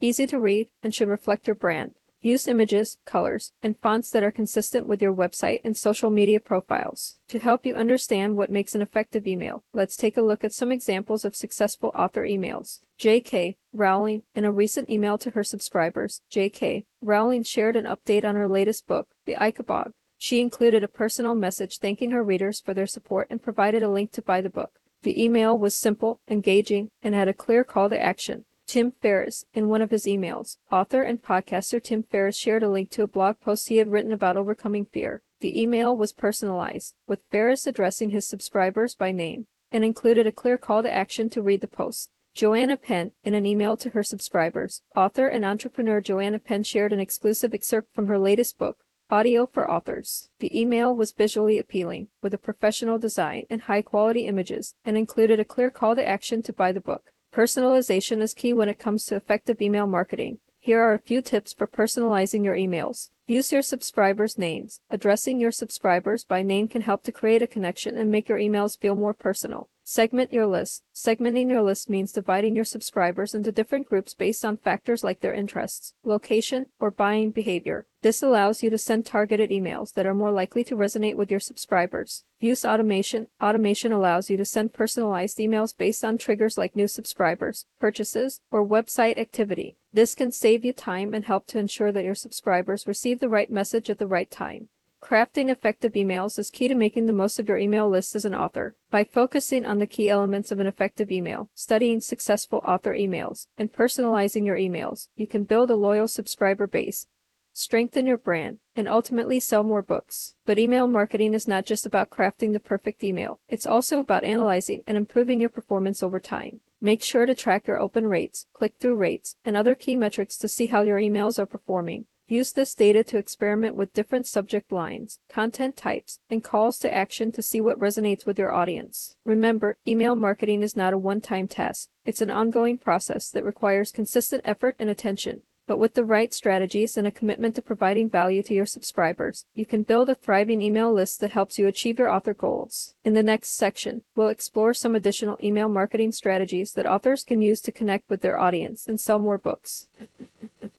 easy 0.00 0.26
to 0.26 0.38
read, 0.38 0.68
and 0.82 0.94
should 0.94 1.08
reflect 1.08 1.46
your 1.46 1.56
brand. 1.56 1.94
Use 2.20 2.48
images, 2.48 2.98
colors, 3.04 3.52
and 3.62 3.78
fonts 3.78 4.10
that 4.10 4.24
are 4.24 4.32
consistent 4.32 4.86
with 4.86 5.00
your 5.00 5.14
website 5.14 5.60
and 5.62 5.76
social 5.76 6.10
media 6.10 6.40
profiles. 6.40 7.18
To 7.28 7.38
help 7.38 7.64
you 7.64 7.74
understand 7.74 8.36
what 8.36 8.50
makes 8.50 8.74
an 8.74 8.82
effective 8.82 9.26
email, 9.28 9.62
let's 9.72 9.96
take 9.96 10.16
a 10.16 10.22
look 10.22 10.42
at 10.42 10.52
some 10.52 10.72
examples 10.72 11.24
of 11.24 11.36
successful 11.36 11.92
author 11.94 12.22
emails. 12.22 12.80
J.K. 12.98 13.58
Rowling, 13.72 14.22
in 14.34 14.44
a 14.44 14.50
recent 14.50 14.90
email 14.90 15.18
to 15.18 15.30
her 15.30 15.44
subscribers, 15.44 16.22
J.K. 16.28 16.86
Rowling 17.00 17.44
shared 17.44 17.76
an 17.76 17.84
update 17.84 18.24
on 18.24 18.34
her 18.34 18.48
latest 18.48 18.88
book, 18.88 19.08
The 19.26 19.34
Ickabog. 19.34 19.92
She 20.18 20.40
included 20.40 20.82
a 20.82 20.88
personal 20.88 21.34
message 21.34 21.78
thanking 21.78 22.10
her 22.10 22.24
readers 22.24 22.60
for 22.60 22.72
their 22.72 22.86
support 22.86 23.28
and 23.30 23.42
provided 23.42 23.82
a 23.82 23.90
link 23.90 24.10
to 24.12 24.22
buy 24.22 24.40
the 24.40 24.50
book. 24.50 24.80
The 25.02 25.22
email 25.22 25.56
was 25.56 25.76
simple, 25.76 26.20
engaging, 26.26 26.90
and 27.02 27.14
had 27.14 27.28
a 27.28 27.34
clear 27.34 27.62
call 27.62 27.90
to 27.90 28.02
action. 28.02 28.46
Tim 28.66 28.90
Ferriss, 29.00 29.44
in 29.54 29.68
one 29.68 29.80
of 29.80 29.92
his 29.92 30.06
emails, 30.06 30.56
author 30.72 31.02
and 31.02 31.22
podcaster 31.22 31.80
Tim 31.80 32.02
Ferriss 32.02 32.36
shared 32.36 32.64
a 32.64 32.68
link 32.68 32.90
to 32.90 33.04
a 33.04 33.06
blog 33.06 33.38
post 33.38 33.68
he 33.68 33.76
had 33.76 33.92
written 33.92 34.10
about 34.10 34.36
overcoming 34.36 34.86
fear. 34.86 35.22
The 35.40 35.60
email 35.60 35.96
was 35.96 36.12
personalized, 36.12 36.94
with 37.06 37.22
Ferriss 37.30 37.68
addressing 37.68 38.10
his 38.10 38.26
subscribers 38.26 38.96
by 38.96 39.12
name, 39.12 39.46
and 39.70 39.84
included 39.84 40.26
a 40.26 40.32
clear 40.32 40.58
call 40.58 40.82
to 40.82 40.92
action 40.92 41.30
to 41.30 41.42
read 41.42 41.60
the 41.60 41.68
post. 41.68 42.10
Joanna 42.34 42.76
Penn, 42.76 43.12
in 43.22 43.34
an 43.34 43.46
email 43.46 43.76
to 43.76 43.90
her 43.90 44.02
subscribers, 44.02 44.82
author 44.96 45.28
and 45.28 45.44
entrepreneur 45.44 46.00
Joanna 46.00 46.40
Penn 46.40 46.64
shared 46.64 46.92
an 46.92 47.00
exclusive 47.00 47.54
excerpt 47.54 47.94
from 47.94 48.08
her 48.08 48.18
latest 48.18 48.58
book, 48.58 48.78
Audio 49.08 49.46
for 49.46 49.70
Authors. 49.70 50.28
The 50.40 50.60
email 50.60 50.92
was 50.94 51.12
visually 51.12 51.60
appealing, 51.60 52.08
with 52.20 52.34
a 52.34 52.38
professional 52.38 52.98
design 52.98 53.44
and 53.48 53.62
high 53.62 53.82
quality 53.82 54.26
images, 54.26 54.74
and 54.84 54.98
included 54.98 55.38
a 55.38 55.44
clear 55.44 55.70
call 55.70 55.94
to 55.94 56.06
action 56.06 56.42
to 56.42 56.52
buy 56.52 56.72
the 56.72 56.80
book. 56.80 57.12
Personalization 57.36 58.22
is 58.22 58.32
key 58.32 58.54
when 58.54 58.70
it 58.70 58.78
comes 58.78 59.04
to 59.04 59.14
effective 59.14 59.60
email 59.60 59.86
marketing. 59.86 60.38
Here 60.58 60.80
are 60.80 60.94
a 60.94 60.98
few 60.98 61.20
tips 61.20 61.52
for 61.52 61.66
personalizing 61.66 62.42
your 62.42 62.56
emails. 62.56 63.10
Use 63.26 63.52
your 63.52 63.60
subscribers' 63.60 64.38
names. 64.38 64.80
Addressing 64.88 65.38
your 65.38 65.52
subscribers 65.52 66.24
by 66.24 66.40
name 66.40 66.66
can 66.66 66.80
help 66.80 67.02
to 67.02 67.12
create 67.12 67.42
a 67.42 67.46
connection 67.46 67.94
and 67.94 68.10
make 68.10 68.30
your 68.30 68.38
emails 68.38 68.80
feel 68.80 68.94
more 68.94 69.12
personal. 69.12 69.68
Segment 69.88 70.32
your 70.32 70.48
list. 70.48 70.82
Segmenting 70.92 71.48
your 71.48 71.62
list 71.62 71.88
means 71.88 72.10
dividing 72.10 72.56
your 72.56 72.64
subscribers 72.64 73.36
into 73.36 73.52
different 73.52 73.88
groups 73.88 74.14
based 74.14 74.44
on 74.44 74.56
factors 74.56 75.04
like 75.04 75.20
their 75.20 75.32
interests, 75.32 75.94
location, 76.02 76.66
or 76.80 76.90
buying 76.90 77.30
behavior. 77.30 77.86
This 78.02 78.20
allows 78.20 78.64
you 78.64 78.70
to 78.70 78.78
send 78.78 79.06
targeted 79.06 79.50
emails 79.50 79.94
that 79.94 80.04
are 80.04 80.12
more 80.12 80.32
likely 80.32 80.64
to 80.64 80.74
resonate 80.74 81.14
with 81.14 81.30
your 81.30 81.38
subscribers. 81.38 82.24
Use 82.40 82.64
automation. 82.64 83.28
Automation 83.40 83.92
allows 83.92 84.28
you 84.28 84.36
to 84.38 84.44
send 84.44 84.72
personalized 84.72 85.38
emails 85.38 85.72
based 85.76 86.04
on 86.04 86.18
triggers 86.18 86.58
like 86.58 86.74
new 86.74 86.88
subscribers, 86.88 87.66
purchases, 87.78 88.40
or 88.50 88.66
website 88.66 89.18
activity. 89.18 89.76
This 89.92 90.16
can 90.16 90.32
save 90.32 90.64
you 90.64 90.72
time 90.72 91.14
and 91.14 91.26
help 91.26 91.46
to 91.46 91.60
ensure 91.60 91.92
that 91.92 92.04
your 92.04 92.16
subscribers 92.16 92.88
receive 92.88 93.20
the 93.20 93.28
right 93.28 93.52
message 93.52 93.88
at 93.88 94.00
the 94.00 94.08
right 94.08 94.32
time. 94.32 94.68
Crafting 95.02 95.50
effective 95.50 95.92
emails 95.92 96.38
is 96.38 96.50
key 96.50 96.68
to 96.68 96.74
making 96.74 97.06
the 97.06 97.12
most 97.12 97.38
of 97.38 97.48
your 97.48 97.58
email 97.58 97.88
list 97.88 98.16
as 98.16 98.24
an 98.24 98.34
author. 98.34 98.74
By 98.90 99.04
focusing 99.04 99.64
on 99.64 99.78
the 99.78 99.86
key 99.86 100.08
elements 100.08 100.50
of 100.50 100.58
an 100.58 100.66
effective 100.66 101.12
email, 101.12 101.50
studying 101.54 102.00
successful 102.00 102.60
author 102.66 102.92
emails, 102.92 103.46
and 103.56 103.72
personalizing 103.72 104.46
your 104.46 104.56
emails, 104.56 105.08
you 105.14 105.26
can 105.26 105.44
build 105.44 105.70
a 105.70 105.76
loyal 105.76 106.08
subscriber 106.08 106.66
base, 106.66 107.06
strengthen 107.52 108.06
your 108.06 108.18
brand, 108.18 108.58
and 108.74 108.88
ultimately 108.88 109.38
sell 109.38 109.62
more 109.62 109.82
books. 109.82 110.34
But 110.44 110.58
email 110.58 110.88
marketing 110.88 111.34
is 111.34 111.46
not 111.46 111.66
just 111.66 111.86
about 111.86 112.10
crafting 112.10 112.52
the 112.52 112.60
perfect 112.60 113.04
email, 113.04 113.38
it's 113.48 113.66
also 113.66 114.00
about 114.00 114.24
analyzing 114.24 114.82
and 114.86 114.96
improving 114.96 115.40
your 115.40 115.50
performance 115.50 116.02
over 116.02 116.18
time. 116.18 116.60
Make 116.80 117.02
sure 117.02 117.26
to 117.26 117.34
track 117.34 117.66
your 117.66 117.78
open 117.78 118.06
rates, 118.06 118.46
click 118.52 118.74
through 118.80 118.96
rates, 118.96 119.36
and 119.44 119.56
other 119.56 119.74
key 119.74 119.94
metrics 119.94 120.36
to 120.38 120.48
see 120.48 120.66
how 120.66 120.82
your 120.82 120.98
emails 120.98 121.38
are 121.38 121.46
performing. 121.46 122.06
Use 122.28 122.52
this 122.52 122.74
data 122.74 123.04
to 123.04 123.18
experiment 123.18 123.76
with 123.76 123.92
different 123.92 124.26
subject 124.26 124.72
lines, 124.72 125.20
content 125.28 125.76
types, 125.76 126.18
and 126.28 126.42
calls 126.42 126.76
to 126.80 126.92
action 126.92 127.30
to 127.30 127.40
see 127.40 127.60
what 127.60 127.78
resonates 127.78 128.26
with 128.26 128.36
your 128.36 128.52
audience. 128.52 129.14
Remember, 129.24 129.78
email 129.86 130.16
marketing 130.16 130.64
is 130.64 130.74
not 130.74 130.92
a 130.92 130.98
one 130.98 131.20
time 131.20 131.46
task, 131.46 131.88
it's 132.04 132.20
an 132.20 132.30
ongoing 132.30 132.78
process 132.78 133.30
that 133.30 133.44
requires 133.44 133.92
consistent 133.92 134.42
effort 134.44 134.74
and 134.80 134.90
attention. 134.90 135.42
But 135.68 135.78
with 135.78 135.94
the 135.94 136.04
right 136.04 136.32
strategies 136.32 136.96
and 136.96 137.06
a 137.06 137.12
commitment 137.12 137.56
to 137.56 137.62
providing 137.62 138.08
value 138.08 138.42
to 138.44 138.54
your 138.54 138.66
subscribers, 138.66 139.46
you 139.54 139.66
can 139.66 139.82
build 139.82 140.08
a 140.08 140.14
thriving 140.14 140.62
email 140.62 140.92
list 140.92 141.20
that 141.20 141.32
helps 141.32 141.58
you 141.58 141.66
achieve 141.66 141.98
your 141.98 142.08
author 142.08 142.34
goals. 142.34 142.94
In 143.04 143.14
the 143.14 143.22
next 143.22 143.56
section, 143.56 144.02
we'll 144.14 144.28
explore 144.28 144.74
some 144.74 144.94
additional 144.94 145.38
email 145.42 145.68
marketing 145.68 146.12
strategies 146.12 146.72
that 146.72 146.86
authors 146.86 147.24
can 147.24 147.42
use 147.42 147.60
to 147.62 147.72
connect 147.72 148.08
with 148.08 148.20
their 148.20 148.38
audience 148.38 148.86
and 148.86 149.00
sell 149.00 149.18
more 149.18 149.38
books. 149.38 149.88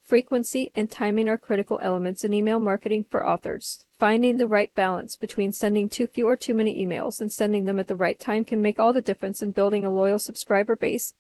Frequency 0.08 0.72
and 0.74 0.90
timing 0.90 1.28
are 1.28 1.38
critical 1.38 1.82
elements 1.84 2.24
in 2.24 2.34
email 2.34 2.62
marketing 2.62 3.04
for 3.10 3.28
authors. 3.28 3.84
Finding 4.00 4.38
the 4.38 4.48
right 4.48 4.74
balance 4.74 5.18
between 5.18 5.52
sending 5.52 5.90
too 5.90 6.08
few 6.08 6.30
or 6.30 6.38
too 6.38 6.54
many 6.54 6.82
emails 6.82 7.20
and 7.20 7.30
sending 7.30 7.66
them 7.66 7.78
at 7.78 7.88
the 7.88 7.96
right 7.96 8.18
time 8.18 8.46
can 8.46 8.62
make 8.62 8.80
all 8.80 8.94
the 8.94 9.02
difference 9.02 9.42
in 9.42 9.52
building 9.52 9.84
a 9.84 9.90
loyal 9.90 10.18
subscriber 10.18 10.78
base 10.78 11.14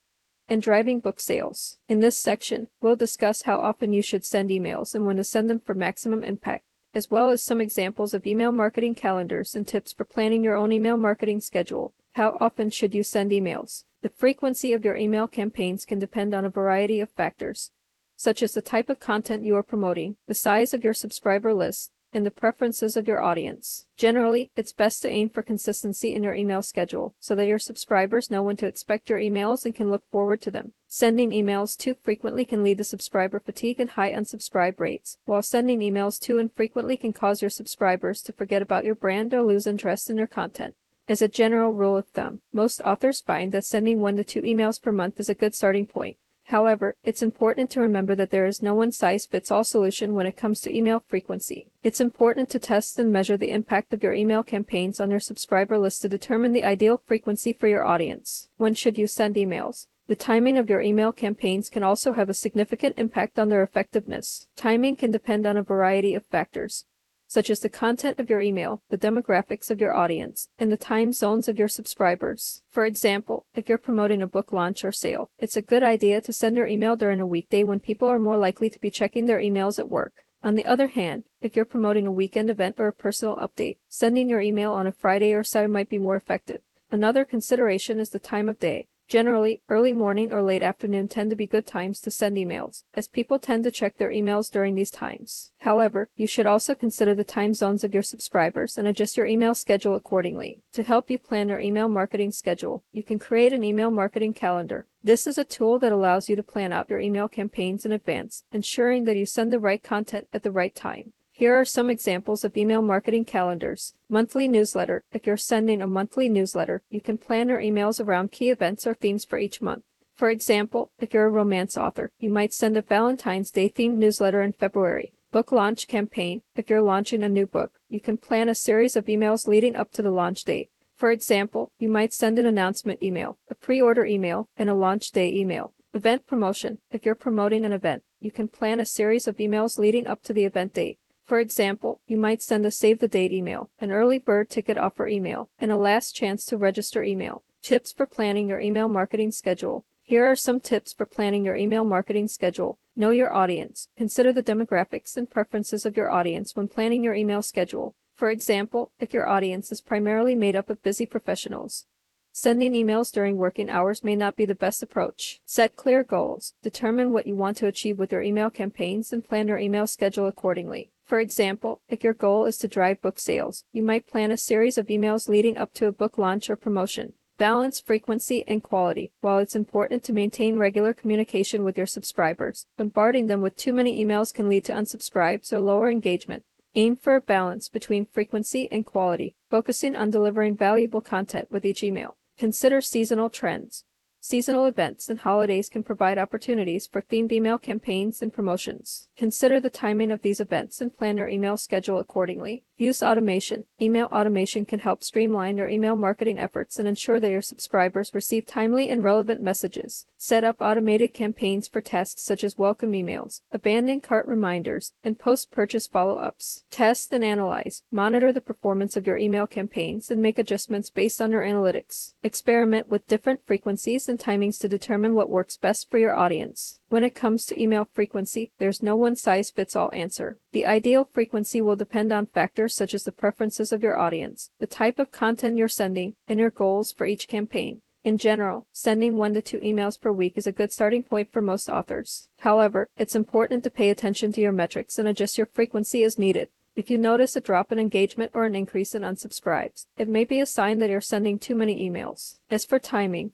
and 0.48 0.62
driving 0.62 1.02
book 1.02 1.20
sales. 1.20 1.80
In 1.90 2.00
this 2.00 2.18
section, 2.18 2.70
we'll 2.80 2.96
discuss 2.96 3.42
how 3.42 3.60
often 3.60 3.92
you 3.92 4.02
should 4.02 4.24
send 4.24 4.52
emails 4.52 4.96
and 4.96 5.06
when 5.06 5.18
to 5.18 5.24
send 5.26 5.50
them 5.50 5.60
for 5.60 5.74
maximum 5.74 6.24
impact. 6.24 6.64
as 6.94 7.12
well 7.12 7.30
as 7.30 7.44
some 7.44 7.62
examples 7.62 8.14
of 8.14 8.26
email 8.26 8.52
marketing 8.52 8.96
calendars 8.96 9.54
and 9.54 9.68
tips 9.68 9.94
for 9.94 10.06
planning 10.06 10.44
your 10.44 10.56
own 10.56 10.72
email 10.72 10.98
marketing 10.98 11.40
schedule. 11.42 11.94
How 12.14 12.38
often 12.40 12.70
should 12.70 12.96
you 12.96 13.04
send 13.04 13.32
emails? 13.32 13.84
The 14.02 14.10
frequency 14.10 14.74
of 14.74 14.86
your 14.86 14.96
email 14.96 15.28
campaigns 15.28 15.86
can 15.86 16.00
depend 16.00 16.34
on 16.34 16.46
a 16.46 16.50
variety 16.50 17.00
of 17.00 17.12
factors, 17.12 17.72
such 18.18 18.44
as 18.44 18.54
the 18.54 18.62
type 18.62 18.90
of 18.90 19.00
content 19.00 19.46
you 19.46 19.56
are 19.56 19.64
promoting, 19.64 20.18
the 20.28 20.34
size 20.34 20.74
of 20.74 20.84
your 20.84 20.94
subscriber 20.94 21.54
list, 21.54 21.92
and 22.14 22.26
the 22.26 22.32
preferences 22.32 22.98
of 22.98 23.08
your 23.08 23.22
audience. 23.22 23.86
Generally, 23.96 24.50
it's 24.56 24.74
best 24.74 25.02
to 25.02 25.10
aim 25.10 25.30
for 25.30 25.42
consistency 25.42 26.14
in 26.14 26.24
your 26.24 26.34
email 26.34 26.62
schedule 26.62 27.14
so 27.20 27.36
that 27.36 27.48
your 27.48 27.60
subscribers 27.60 28.32
know 28.32 28.42
when 28.42 28.58
to 28.58 28.66
expect 28.66 29.10
your 29.10 29.20
emails 29.20 29.66
and 29.66 29.76
can 29.76 29.92
look 29.92 30.04
forward 30.10 30.42
to 30.42 30.52
them. 30.52 30.74
Sending 30.88 31.32
emails 31.32 31.78
too 31.78 31.96
frequently 32.02 32.46
can 32.46 32.64
lead 32.64 32.78
to 32.78 32.84
subscriber 32.84 33.40
fatigue 33.40 33.80
and 33.80 33.92
high 33.92 34.12
unsubscribe 34.12 34.80
rates, 34.80 35.18
while 35.26 35.42
sending 35.42 35.80
emails 35.80 36.20
too 36.20 36.38
infrequently 36.38 36.98
can 36.98 37.14
cause 37.14 37.42
your 37.42 37.52
subscribers 37.52 38.22
to 38.22 38.34
forget 38.34 38.62
about 38.62 38.86
your 38.86 38.96
brand 38.96 39.34
or 39.34 39.44
lose 39.44 39.68
interest 39.68 40.10
in 40.10 40.18
your 40.18 40.28
content. 40.28 40.76
As 41.10 41.22
a 41.22 41.28
general 41.28 41.72
rule 41.72 41.96
of 41.96 42.08
thumb, 42.08 42.42
most 42.52 42.82
authors 42.82 43.22
find 43.22 43.52
that 43.52 43.64
sending 43.64 44.02
one 44.02 44.18
to 44.18 44.24
two 44.24 44.42
emails 44.42 44.82
per 44.82 44.92
month 44.92 45.20
is 45.20 45.30
a 45.30 45.36
good 45.36 45.56
starting 45.56 45.86
point. 45.86 46.18
However, 46.48 46.96
it's 47.04 47.22
important 47.22 47.70
to 47.72 47.82
remember 47.82 48.16
that 48.16 48.32
there 48.32 48.46
is 48.46 48.62
no 48.62 48.74
one 48.74 48.94
size 48.94 49.26
fits 49.26 49.52
all 49.52 49.66
solution 49.66 50.14
when 50.14 50.26
it 50.26 50.38
comes 50.38 50.62
to 50.62 50.74
email 50.74 51.04
frequency. 51.06 51.68
It's 51.84 52.00
important 52.00 52.50
to 52.52 52.60
test 52.60 52.98
and 52.98 53.12
measure 53.12 53.36
the 53.36 53.52
impact 53.52 53.94
of 53.94 54.02
your 54.02 54.14
email 54.14 54.44
campaigns 54.44 55.02
on 55.02 55.12
your 55.12 55.20
subscriber 55.20 55.78
list 55.78 56.02
to 56.04 56.10
determine 56.10 56.54
the 56.54 56.64
ideal 56.64 57.02
frequency 57.06 57.52
for 57.52 57.68
your 57.68 57.84
audience. 57.84 58.48
When 58.56 58.76
should 58.76 58.98
you 58.98 59.08
send 59.08 59.36
emails? 59.36 59.88
The 60.08 60.16
timing 60.16 60.58
of 60.58 60.70
your 60.70 60.80
email 60.80 61.12
campaigns 61.12 61.70
can 61.70 61.84
also 61.84 62.14
have 62.14 62.30
a 62.30 62.34
significant 62.34 62.98
impact 62.98 63.38
on 63.38 63.50
their 63.50 63.62
effectiveness. 63.62 64.48
Timing 64.56 64.96
can 64.96 65.12
depend 65.12 65.46
on 65.46 65.58
a 65.58 65.64
variety 65.64 66.14
of 66.16 66.26
factors, 66.28 66.86
such 67.28 67.50
as 67.50 67.60
the 67.60 67.70
content 67.70 68.20
of 68.20 68.30
your 68.30 68.42
email, 68.42 68.82
the 68.90 68.98
demographics 68.98 69.70
of 69.70 69.80
your 69.80 69.94
audience, 69.94 70.50
and 70.58 70.72
the 70.72 70.78
time 70.78 71.12
zones 71.12 71.48
of 71.48 71.60
your 71.60 71.68
subscribers. 71.68 72.64
For 72.70 72.86
example, 72.86 73.46
if 73.54 73.68
you're 73.68 73.78
promoting 73.78 74.22
a 74.22 74.28
book 74.28 74.52
launch 74.52 74.84
or 74.84 74.92
sale, 74.92 75.30
it's 75.38 75.58
a 75.58 75.62
good 75.62 75.84
idea 75.84 76.22
to 76.22 76.34
send 76.34 76.56
your 76.56 76.68
email 76.68 76.96
during 76.96 77.20
a 77.20 77.28
weekday 77.28 77.64
when 77.64 77.80
people 77.80 78.08
are 78.08 78.20
more 78.20 78.38
likely 78.38 78.70
to 78.70 78.80
be 78.80 78.90
checking 78.90 79.26
their 79.26 79.40
emails 79.40 79.78
at 79.78 79.90
work. 79.90 80.14
On 80.44 80.56
the 80.56 80.66
other 80.66 80.88
hand, 80.88 81.26
if 81.42 81.56
you're 81.56 81.66
promoting 81.66 82.08
a 82.08 82.12
weekend 82.12 82.50
event 82.50 82.76
or 82.80 82.88
a 82.88 82.94
personal 82.94 83.36
update, 83.36 83.78
sending 83.90 84.30
your 84.30 84.42
email 84.42 84.72
on 84.72 84.88
a 84.88 84.92
Friday 84.92 85.34
or 85.34 85.44
Saturday 85.44 85.74
might 85.74 85.90
be 85.90 85.98
more 85.98 86.16
effective. 86.16 86.62
Another 86.92 87.26
consideration 87.26 88.00
is 88.00 88.12
the 88.12 88.20
time 88.20 88.48
of 88.48 88.60
day. 88.60 88.88
Generally, 89.08 89.62
early 89.70 89.94
morning 89.94 90.34
or 90.34 90.42
late 90.42 90.62
afternoon 90.62 91.08
tend 91.08 91.30
to 91.30 91.36
be 91.38 91.48
good 91.48 91.66
times 91.66 92.02
to 92.02 92.12
send 92.12 92.36
emails, 92.36 92.84
as 92.94 93.08
people 93.08 93.40
tend 93.40 93.64
to 93.64 93.72
check 93.72 93.98
their 93.98 94.12
emails 94.12 94.52
during 94.52 94.76
these 94.76 94.92
times. 94.92 95.54
However, 95.60 96.10
you 96.18 96.28
should 96.28 96.46
also 96.46 96.76
consider 96.76 97.16
the 97.16 97.24
time 97.24 97.54
zones 97.54 97.86
of 97.86 97.94
your 97.94 98.04
subscribers 98.04 98.78
and 98.78 98.86
adjust 98.86 99.16
your 99.16 99.26
email 99.26 99.56
schedule 99.56 99.96
accordingly. 99.96 100.60
To 100.74 100.84
help 100.84 101.10
you 101.10 101.18
plan 101.18 101.48
your 101.48 101.62
email 101.62 101.88
marketing 101.88 102.34
schedule, 102.34 102.84
you 102.92 103.02
can 103.02 103.18
create 103.18 103.54
an 103.54 103.64
email 103.64 103.92
marketing 103.92 104.34
calendar. 104.34 104.88
This 105.02 105.26
is 105.26 105.38
a 105.38 105.46
tool 105.46 105.80
that 105.80 105.94
allows 105.94 106.28
you 106.28 106.36
to 106.36 106.44
plan 106.44 106.74
out 106.74 106.90
your 106.90 107.00
email 107.00 107.30
campaigns 107.30 107.86
in 107.86 107.94
advance, 107.94 108.44
ensuring 108.52 109.06
that 109.06 109.16
you 109.16 109.26
send 109.26 109.54
the 109.54 109.60
right 109.60 109.82
content 109.82 110.28
at 110.34 110.44
the 110.44 110.52
right 110.52 110.76
time. 110.76 111.14
Here 111.38 111.54
are 111.54 111.66
some 111.66 111.92
examples 111.92 112.44
of 112.44 112.58
email 112.58 112.82
marketing 112.82 113.26
calendars. 113.26 113.94
Monthly 114.10 114.48
newsletter. 114.48 115.04
If 115.12 115.28
you're 115.28 115.38
sending 115.38 115.84
a 115.84 115.86
monthly 115.86 116.30
newsletter, 116.30 116.82
you 116.90 117.00
can 117.00 117.20
plan 117.20 117.50
your 117.50 117.60
emails 117.60 118.04
around 118.04 118.32
key 118.32 118.50
events 118.50 118.88
or 118.88 118.96
themes 118.96 119.24
for 119.24 119.38
each 119.38 119.62
month. 119.62 119.84
For 120.16 120.32
example, 120.32 120.90
if 120.98 121.14
you're 121.14 121.28
a 121.28 121.30
romance 121.30 121.78
author, 121.78 122.10
you 122.18 122.32
might 122.32 122.56
send 122.56 122.76
a 122.76 122.82
Valentine's 122.82 123.52
Day 123.52 123.70
themed 123.70 123.98
newsletter 123.98 124.42
in 124.42 124.52
February. 124.52 125.14
Book 125.32 125.52
launch 125.52 125.88
campaign. 125.88 126.42
If 126.56 126.72
you're 126.72 126.82
launching 126.82 127.22
a 127.22 127.30
new 127.30 127.46
book, 127.46 127.74
you 127.88 128.00
can 128.00 128.18
plan 128.18 128.50
a 128.50 128.56
series 128.56 128.96
of 128.96 129.06
emails 129.06 129.48
leading 129.48 129.76
up 129.76 129.92
to 129.92 130.02
the 130.02 130.10
launch 130.10 130.44
date. 130.44 130.72
For 130.96 131.12
example, 131.12 131.72
you 131.78 131.88
might 131.88 132.14
send 132.14 132.40
an 132.40 132.48
announcement 132.48 133.04
email, 133.04 133.38
a 133.48 133.54
pre 133.54 133.80
order 133.80 134.08
email, 134.08 134.50
and 134.58 134.72
a 134.72 134.74
launch 134.74 135.12
day 135.12 135.32
email. 135.32 135.76
Event 135.94 136.26
promotion. 136.26 136.80
If 136.90 137.06
you're 137.06 137.14
promoting 137.14 137.64
an 137.64 137.74
event, 137.74 138.02
you 138.20 138.32
can 138.32 138.48
plan 138.48 138.80
a 138.80 138.88
series 138.88 139.28
of 139.28 139.38
emails 139.38 139.78
leading 139.78 140.08
up 140.08 140.24
to 140.24 140.34
the 140.34 140.44
event 140.44 140.74
date. 140.74 140.98
For 141.28 141.42
example, 141.42 142.00
you 142.08 142.16
might 142.16 142.42
send 142.42 142.66
a 142.66 142.72
save 142.72 143.00
the 143.00 143.10
date 143.10 143.34
email, 143.34 143.70
an 143.82 143.92
early 143.92 144.18
bird 144.18 144.50
ticket 144.50 144.78
offer 144.78 145.10
email, 145.10 145.50
and 145.60 145.74
a 145.74 145.76
last 145.76 146.16
chance 146.16 146.46
to 146.46 146.56
register 146.56 147.04
email. 147.04 147.44
Tips 147.62 147.92
for 147.92 148.06
planning 148.06 148.48
your 148.48 148.62
email 148.62 148.88
marketing 148.88 149.32
schedule. 149.32 149.84
Here 150.04 150.26
are 150.26 150.38
some 150.38 150.62
tips 150.62 150.94
for 150.94 151.06
planning 151.06 151.44
your 151.44 151.58
email 151.58 151.84
marketing 151.84 152.30
schedule. 152.30 152.80
Know 152.96 153.10
your 153.10 153.34
audience. 153.34 153.90
Consider 153.98 154.32
the 154.32 154.42
demographics 154.42 155.18
and 155.18 155.30
preferences 155.30 155.86
of 155.86 155.98
your 155.98 156.10
audience 156.10 156.56
when 156.56 156.70
planning 156.70 157.04
your 157.04 157.14
email 157.14 157.42
schedule. 157.42 157.94
For 158.16 158.30
example, 158.30 158.94
if 158.98 159.14
your 159.14 159.28
audience 159.28 159.70
is 159.70 159.82
primarily 159.82 160.34
made 160.34 160.56
up 160.56 160.70
of 160.70 160.82
busy 160.82 161.06
professionals, 161.06 161.86
Sending 162.32 162.74
emails 162.74 163.12
during 163.12 163.36
working 163.38 163.68
hours 163.68 164.04
may 164.04 164.16
not 164.16 164.36
be 164.36 164.46
the 164.46 164.54
best 164.54 164.84
approach. 164.84 165.42
Set 165.44 165.76
clear 165.76 166.04
goals. 166.04 166.54
Determine 166.62 167.12
what 167.12 167.26
you 167.26 167.36
want 167.36 167.58
to 167.58 167.66
achieve 167.66 167.98
with 167.98 168.12
your 168.12 168.22
email 168.22 168.52
campaigns 168.52 169.12
and 169.12 169.28
plan 169.28 169.48
your 169.48 169.58
email 169.58 169.88
schedule 169.88 170.28
accordingly. 170.28 170.92
For 171.08 171.22
example, 171.22 171.80
if 171.88 172.04
your 172.04 172.14
goal 172.14 172.46
is 172.46 172.58
to 172.58 172.68
drive 172.68 173.02
book 173.02 173.18
sales, 173.18 173.64
you 173.72 173.82
might 173.82 174.08
plan 174.08 174.30
a 174.30 174.36
series 174.36 174.78
of 174.78 174.88
emails 174.88 175.30
leading 175.30 175.58
up 175.58 175.74
to 175.76 175.88
a 175.88 175.92
book 175.94 176.18
launch 176.18 176.50
or 176.50 176.58
promotion. 176.58 177.14
Balance 177.38 177.80
frequency 177.80 178.44
and 178.46 178.62
quality. 178.62 179.14
While 179.22 179.38
it's 179.38 179.56
important 179.56 180.04
to 180.04 180.12
maintain 180.12 180.58
regular 180.58 180.94
communication 180.94 181.64
with 181.64 181.78
your 181.78 181.86
subscribers, 181.86 182.66
bombarding 182.78 183.28
them 183.28 183.42
with 183.42 183.56
too 183.56 183.72
many 183.72 184.04
emails 184.04 184.34
can 184.34 184.50
lead 184.50 184.66
to 184.66 184.74
unsubscribes 184.74 185.54
or 185.54 185.60
lower 185.60 185.90
engagement. 185.90 186.44
Aim 186.76 186.98
for 186.98 187.16
a 187.16 187.22
balance 187.22 187.70
between 187.70 188.06
frequency 188.06 188.68
and 188.70 188.86
quality, 188.86 189.38
focusing 189.50 189.96
on 189.96 190.12
delivering 190.12 190.58
valuable 190.58 191.00
content 191.00 191.50
with 191.50 191.64
each 191.64 191.84
email. 191.84 192.18
Consider 192.38 192.82
seasonal 192.82 193.30
trends. 193.30 193.86
Seasonal 194.30 194.66
events 194.66 195.10
and 195.10 195.20
holidays 195.20 195.70
can 195.70 195.84
provide 195.84 196.18
opportunities 196.18 196.86
for 196.86 197.02
themed 197.02 197.32
email 197.32 197.58
campaigns 197.58 198.22
and 198.22 198.34
promotions. 198.34 199.08
Consider 199.16 199.62
the 199.62 199.70
timing 199.70 200.12
of 200.12 200.22
these 200.22 200.42
events 200.42 200.82
and 200.82 200.94
plan 200.94 201.16
your 201.16 201.30
email 201.30 201.56
schedule 201.56 201.98
accordingly. 201.98 202.66
Use 202.80 203.02
automation. 203.02 203.64
Email 203.82 204.06
automation 204.12 204.64
can 204.64 204.78
help 204.78 205.04
streamline 205.04 205.58
your 205.58 205.68
email 205.68 205.96
marketing 205.96 206.38
efforts 206.38 206.78
and 206.78 206.88
ensure 206.88 207.20
that 207.20 207.32
your 207.32 207.42
subscribers 207.42 208.14
receive 208.14 208.46
timely 208.46 208.88
and 208.92 209.04
relevant 209.04 209.42
messages. 209.42 210.06
Set 210.16 210.44
up 210.44 210.58
automated 210.62 211.12
campaigns 211.12 211.68
for 211.68 211.82
tasks 211.82 212.22
such 212.22 212.44
as 212.44 212.60
welcome 212.60 212.92
emails, 212.92 213.42
abandoned 213.52 214.04
cart 214.04 214.28
reminders, 214.28 214.94
and 215.04 215.18
post 215.18 215.50
purchase 215.50 215.88
follow 215.88 216.18
ups. 216.18 216.66
Test 216.70 217.12
and 217.12 217.24
analyze. 217.24 217.82
Monitor 217.90 218.32
the 218.32 218.42
performance 218.42 218.96
of 218.96 219.08
your 219.08 219.18
email 219.18 219.48
campaigns 219.48 220.12
and 220.12 220.22
make 220.22 220.38
adjustments 220.38 220.92
based 220.92 221.20
on 221.20 221.32
your 221.32 221.42
analytics. 221.42 222.14
Experiment 222.22 222.90
with 222.90 223.08
different 223.08 223.40
frequencies 223.48 224.08
and 224.08 224.20
timings 224.20 224.60
to 224.60 224.70
determine 224.70 225.16
what 225.16 225.32
works 225.32 225.58
best 225.58 225.90
for 225.90 225.98
your 225.98 226.16
audience. 226.16 226.80
When 226.90 227.04
it 227.04 227.16
comes 227.16 227.46
to 227.46 227.62
email 227.62 227.90
frequency, 227.92 228.54
there's 228.60 228.82
no 228.82 228.96
one 228.96 229.18
size 229.18 229.52
fits 229.52 229.76
all 229.76 229.92
answer. 229.94 230.38
The 230.54 230.66
ideal 230.66 231.04
frequency 231.04 231.60
will 231.60 231.76
depend 231.76 232.14
on 232.14 232.28
factors 232.28 232.74
such 232.74 232.94
as 232.94 233.04
the 233.04 233.12
preferences 233.12 233.74
of 233.74 233.84
your 233.84 234.00
audience, 234.00 234.52
the 234.60 234.68
type 234.68 234.98
of 234.98 235.12
content 235.12 235.58
you're 235.58 235.68
sending, 235.68 236.16
and 236.30 236.40
your 236.40 236.50
goals 236.50 236.94
for 236.94 237.06
each 237.06 237.28
campaign. 237.28 237.82
In 238.06 238.18
general, 238.18 238.68
sending 238.72 239.18
one 239.18 239.34
to 239.34 239.42
two 239.42 239.60
emails 239.60 240.00
per 240.00 240.14
week 240.14 240.38
is 240.38 240.48
a 240.48 240.54
good 240.54 240.72
starting 240.72 241.04
point 241.04 241.30
for 241.30 241.42
most 241.42 241.68
authors. 241.68 242.30
However, 242.40 242.88
it's 242.96 243.18
important 243.18 243.66
to 243.66 243.70
pay 243.70 243.90
attention 243.90 244.32
to 244.32 244.40
your 244.40 244.54
metrics 244.54 244.98
and 244.98 245.10
adjust 245.10 245.38
your 245.38 245.48
frequency 245.48 246.06
as 246.06 246.18
needed. 246.18 246.48
If 246.78 246.90
you 246.90 246.98
notice 246.98 247.36
a 247.36 247.42
drop 247.42 247.74
in 247.74 247.80
engagement 247.80 248.32
or 248.34 248.46
an 248.46 248.56
increase 248.56 248.96
in 248.96 249.02
unsubscribes, 249.02 249.88
it 249.98 250.08
may 250.08 250.24
be 250.24 250.40
a 250.40 250.46
sign 250.46 250.80
that 250.80 250.90
you're 250.90 251.02
sending 251.02 251.38
too 251.38 251.56
many 251.56 251.90
emails. 251.90 252.38
As 252.50 252.64
for 252.64 252.80
timing, 252.80 253.32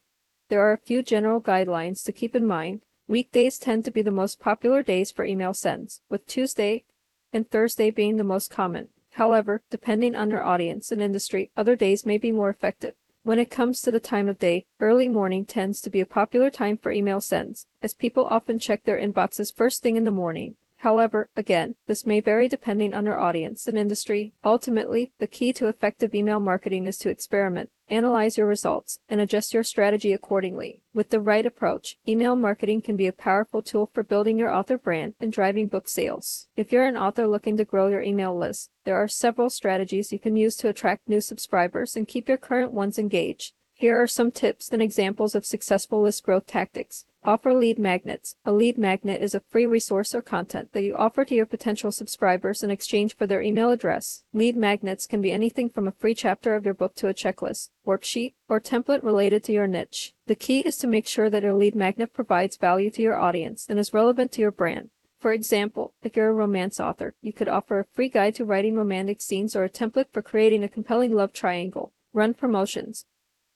there 0.50 0.62
are 0.62 0.74
a 0.74 0.78
few 0.78 1.04
general 1.04 1.40
guidelines 1.40 2.04
to 2.06 2.12
keep 2.12 2.36
in 2.36 2.48
mind 2.48 2.82
Weekdays 3.08 3.60
tend 3.60 3.84
to 3.84 3.92
be 3.92 4.02
the 4.02 4.12
most 4.12 4.40
popular 4.40 4.82
days 4.82 5.12
for 5.12 5.26
email 5.26 5.54
sends, 5.54 6.02
with 6.10 6.26
Tuesday 6.26 6.86
and 7.34 7.50
Thursday 7.50 7.92
being 7.92 8.16
the 8.16 8.24
most 8.24 8.50
common. 8.50 8.88
However, 9.12 9.62
depending 9.70 10.16
on 10.16 10.30
your 10.30 10.42
audience 10.42 10.90
and 10.92 11.02
industry, 11.02 11.52
other 11.58 11.76
days 11.76 12.06
may 12.06 12.18
be 12.18 12.32
more 12.32 12.50
effective. 12.50 12.96
When 13.24 13.40
it 13.40 13.52
comes 13.52 13.82
to 13.82 13.92
the 13.92 14.00
time 14.00 14.30
of 14.30 14.40
day, 14.40 14.66
early 14.80 15.10
morning 15.10 15.46
tends 15.46 15.82
to 15.82 15.90
be 15.90 16.00
a 16.00 16.06
popular 16.06 16.50
time 16.50 16.78
for 16.78 16.92
email 16.92 17.20
sends, 17.20 17.68
as 17.82 17.94
people 17.94 18.26
often 18.26 18.58
check 18.58 18.84
their 18.84 18.98
inboxes 18.98 19.54
first 19.54 19.84
thing 19.84 19.98
in 19.98 20.06
the 20.06 20.12
morning. 20.12 20.56
However, 20.84 21.30
again, 21.38 21.76
this 21.88 22.06
may 22.06 22.20
vary 22.20 22.50
depending 22.50 22.94
on 22.94 23.06
your 23.06 23.18
audience 23.18 23.70
and 23.70 23.78
industry. 23.78 24.34
Ultimately, 24.44 25.14
the 25.18 25.28
key 25.28 25.54
to 25.54 25.70
effective 25.70 26.14
email 26.14 26.42
marketing 26.42 26.88
is 26.88 26.98
to 26.98 27.10
experiment, 27.10 27.70
analyze 27.88 28.38
your 28.38 28.48
results, 28.48 29.00
and 29.08 29.22
adjust 29.22 29.54
your 29.54 29.64
strategy 29.64 30.12
accordingly. 30.12 30.82
With 30.94 31.10
the 31.10 31.22
right 31.22 31.46
approach, 31.46 31.96
email 32.06 32.36
marketing 32.36 32.82
can 32.82 32.98
be 32.98 33.08
a 33.08 33.14
powerful 33.14 33.62
tool 33.62 33.92
for 33.94 34.04
building 34.04 34.38
your 34.38 34.54
author 34.54 34.78
brand 34.78 35.14
and 35.22 35.32
driving 35.32 35.68
book 35.68 35.88
sales. 35.88 36.50
If 36.58 36.74
you're 36.74 36.86
an 36.86 36.98
author 36.98 37.28
looking 37.28 37.56
to 37.56 37.64
grow 37.64 37.88
your 37.88 38.02
email 38.02 38.38
list, 38.38 38.70
there 38.84 38.98
are 38.98 39.08
several 39.08 39.50
strategies 39.50 40.12
you 40.12 40.20
can 40.20 40.36
use 40.36 40.58
to 40.58 40.68
attract 40.68 41.08
new 41.08 41.22
subscribers 41.22 41.96
and 41.96 42.10
keep 42.10 42.28
your 42.28 42.38
current 42.38 42.74
ones 42.74 43.00
engaged. 43.00 43.54
Here 43.72 43.96
are 44.02 44.08
some 44.08 44.32
tips 44.32 44.68
and 44.70 44.82
examples 44.82 45.34
of 45.34 45.46
successful 45.46 46.02
list 46.02 46.24
growth 46.24 46.46
tactics. 46.46 47.06
Offer 47.26 47.54
lead 47.54 47.80
magnets. 47.80 48.36
A 48.44 48.52
lead 48.52 48.78
magnet 48.78 49.22
is 49.22 49.34
a 49.34 49.40
free 49.40 49.66
resource 49.66 50.14
or 50.14 50.22
content 50.22 50.74
that 50.74 50.84
you 50.84 50.94
offer 50.98 51.24
to 51.24 51.34
your 51.34 51.46
potential 51.46 51.90
subscribers 51.90 52.64
in 52.64 52.70
exchange 52.70 53.16
for 53.16 53.26
their 53.26 53.42
email 53.42 53.72
address. 53.72 54.26
Lead 54.34 54.58
magnets 54.58 55.08
can 55.08 55.22
be 55.22 55.32
anything 55.32 55.70
from 55.70 55.88
a 55.88 55.94
free 55.94 56.14
chapter 56.14 56.54
of 56.54 56.66
your 56.66 56.74
book 56.74 56.96
to 56.96 57.08
a 57.08 57.14
checklist, 57.14 57.70
worksheet, 57.88 58.34
or 58.50 58.60
template 58.60 59.04
related 59.04 59.42
to 59.46 59.54
your 59.54 59.68
niche. 59.68 60.12
The 60.28 60.36
key 60.36 60.60
is 60.62 60.76
to 60.80 60.88
make 60.88 61.08
sure 61.08 61.30
that 61.30 61.44
your 61.44 61.54
lead 61.54 61.76
magnet 61.76 62.14
provides 62.14 62.58
value 62.58 62.92
to 62.92 63.02
your 63.02 63.18
audience 63.18 63.68
and 63.70 63.80
is 63.80 63.94
relevant 63.94 64.34
to 64.34 64.42
your 64.42 64.52
brand. 64.52 64.90
For 65.22 65.32
example, 65.32 65.94
if 66.04 66.18
you're 66.18 66.30
a 66.30 66.34
romance 66.34 66.78
author, 66.78 67.16
you 67.22 67.32
could 67.32 67.48
offer 67.48 67.80
a 67.80 67.86
free 67.86 68.10
guide 68.10 68.36
to 68.36 68.44
writing 68.44 68.76
romantic 68.76 69.22
scenes 69.22 69.56
or 69.56 69.64
a 69.64 69.70
template 69.70 70.12
for 70.12 70.22
creating 70.22 70.66
a 70.66 70.68
compelling 70.68 71.14
love 71.14 71.32
triangle. 71.32 71.94
Run 72.12 72.34
promotions. 72.34 73.06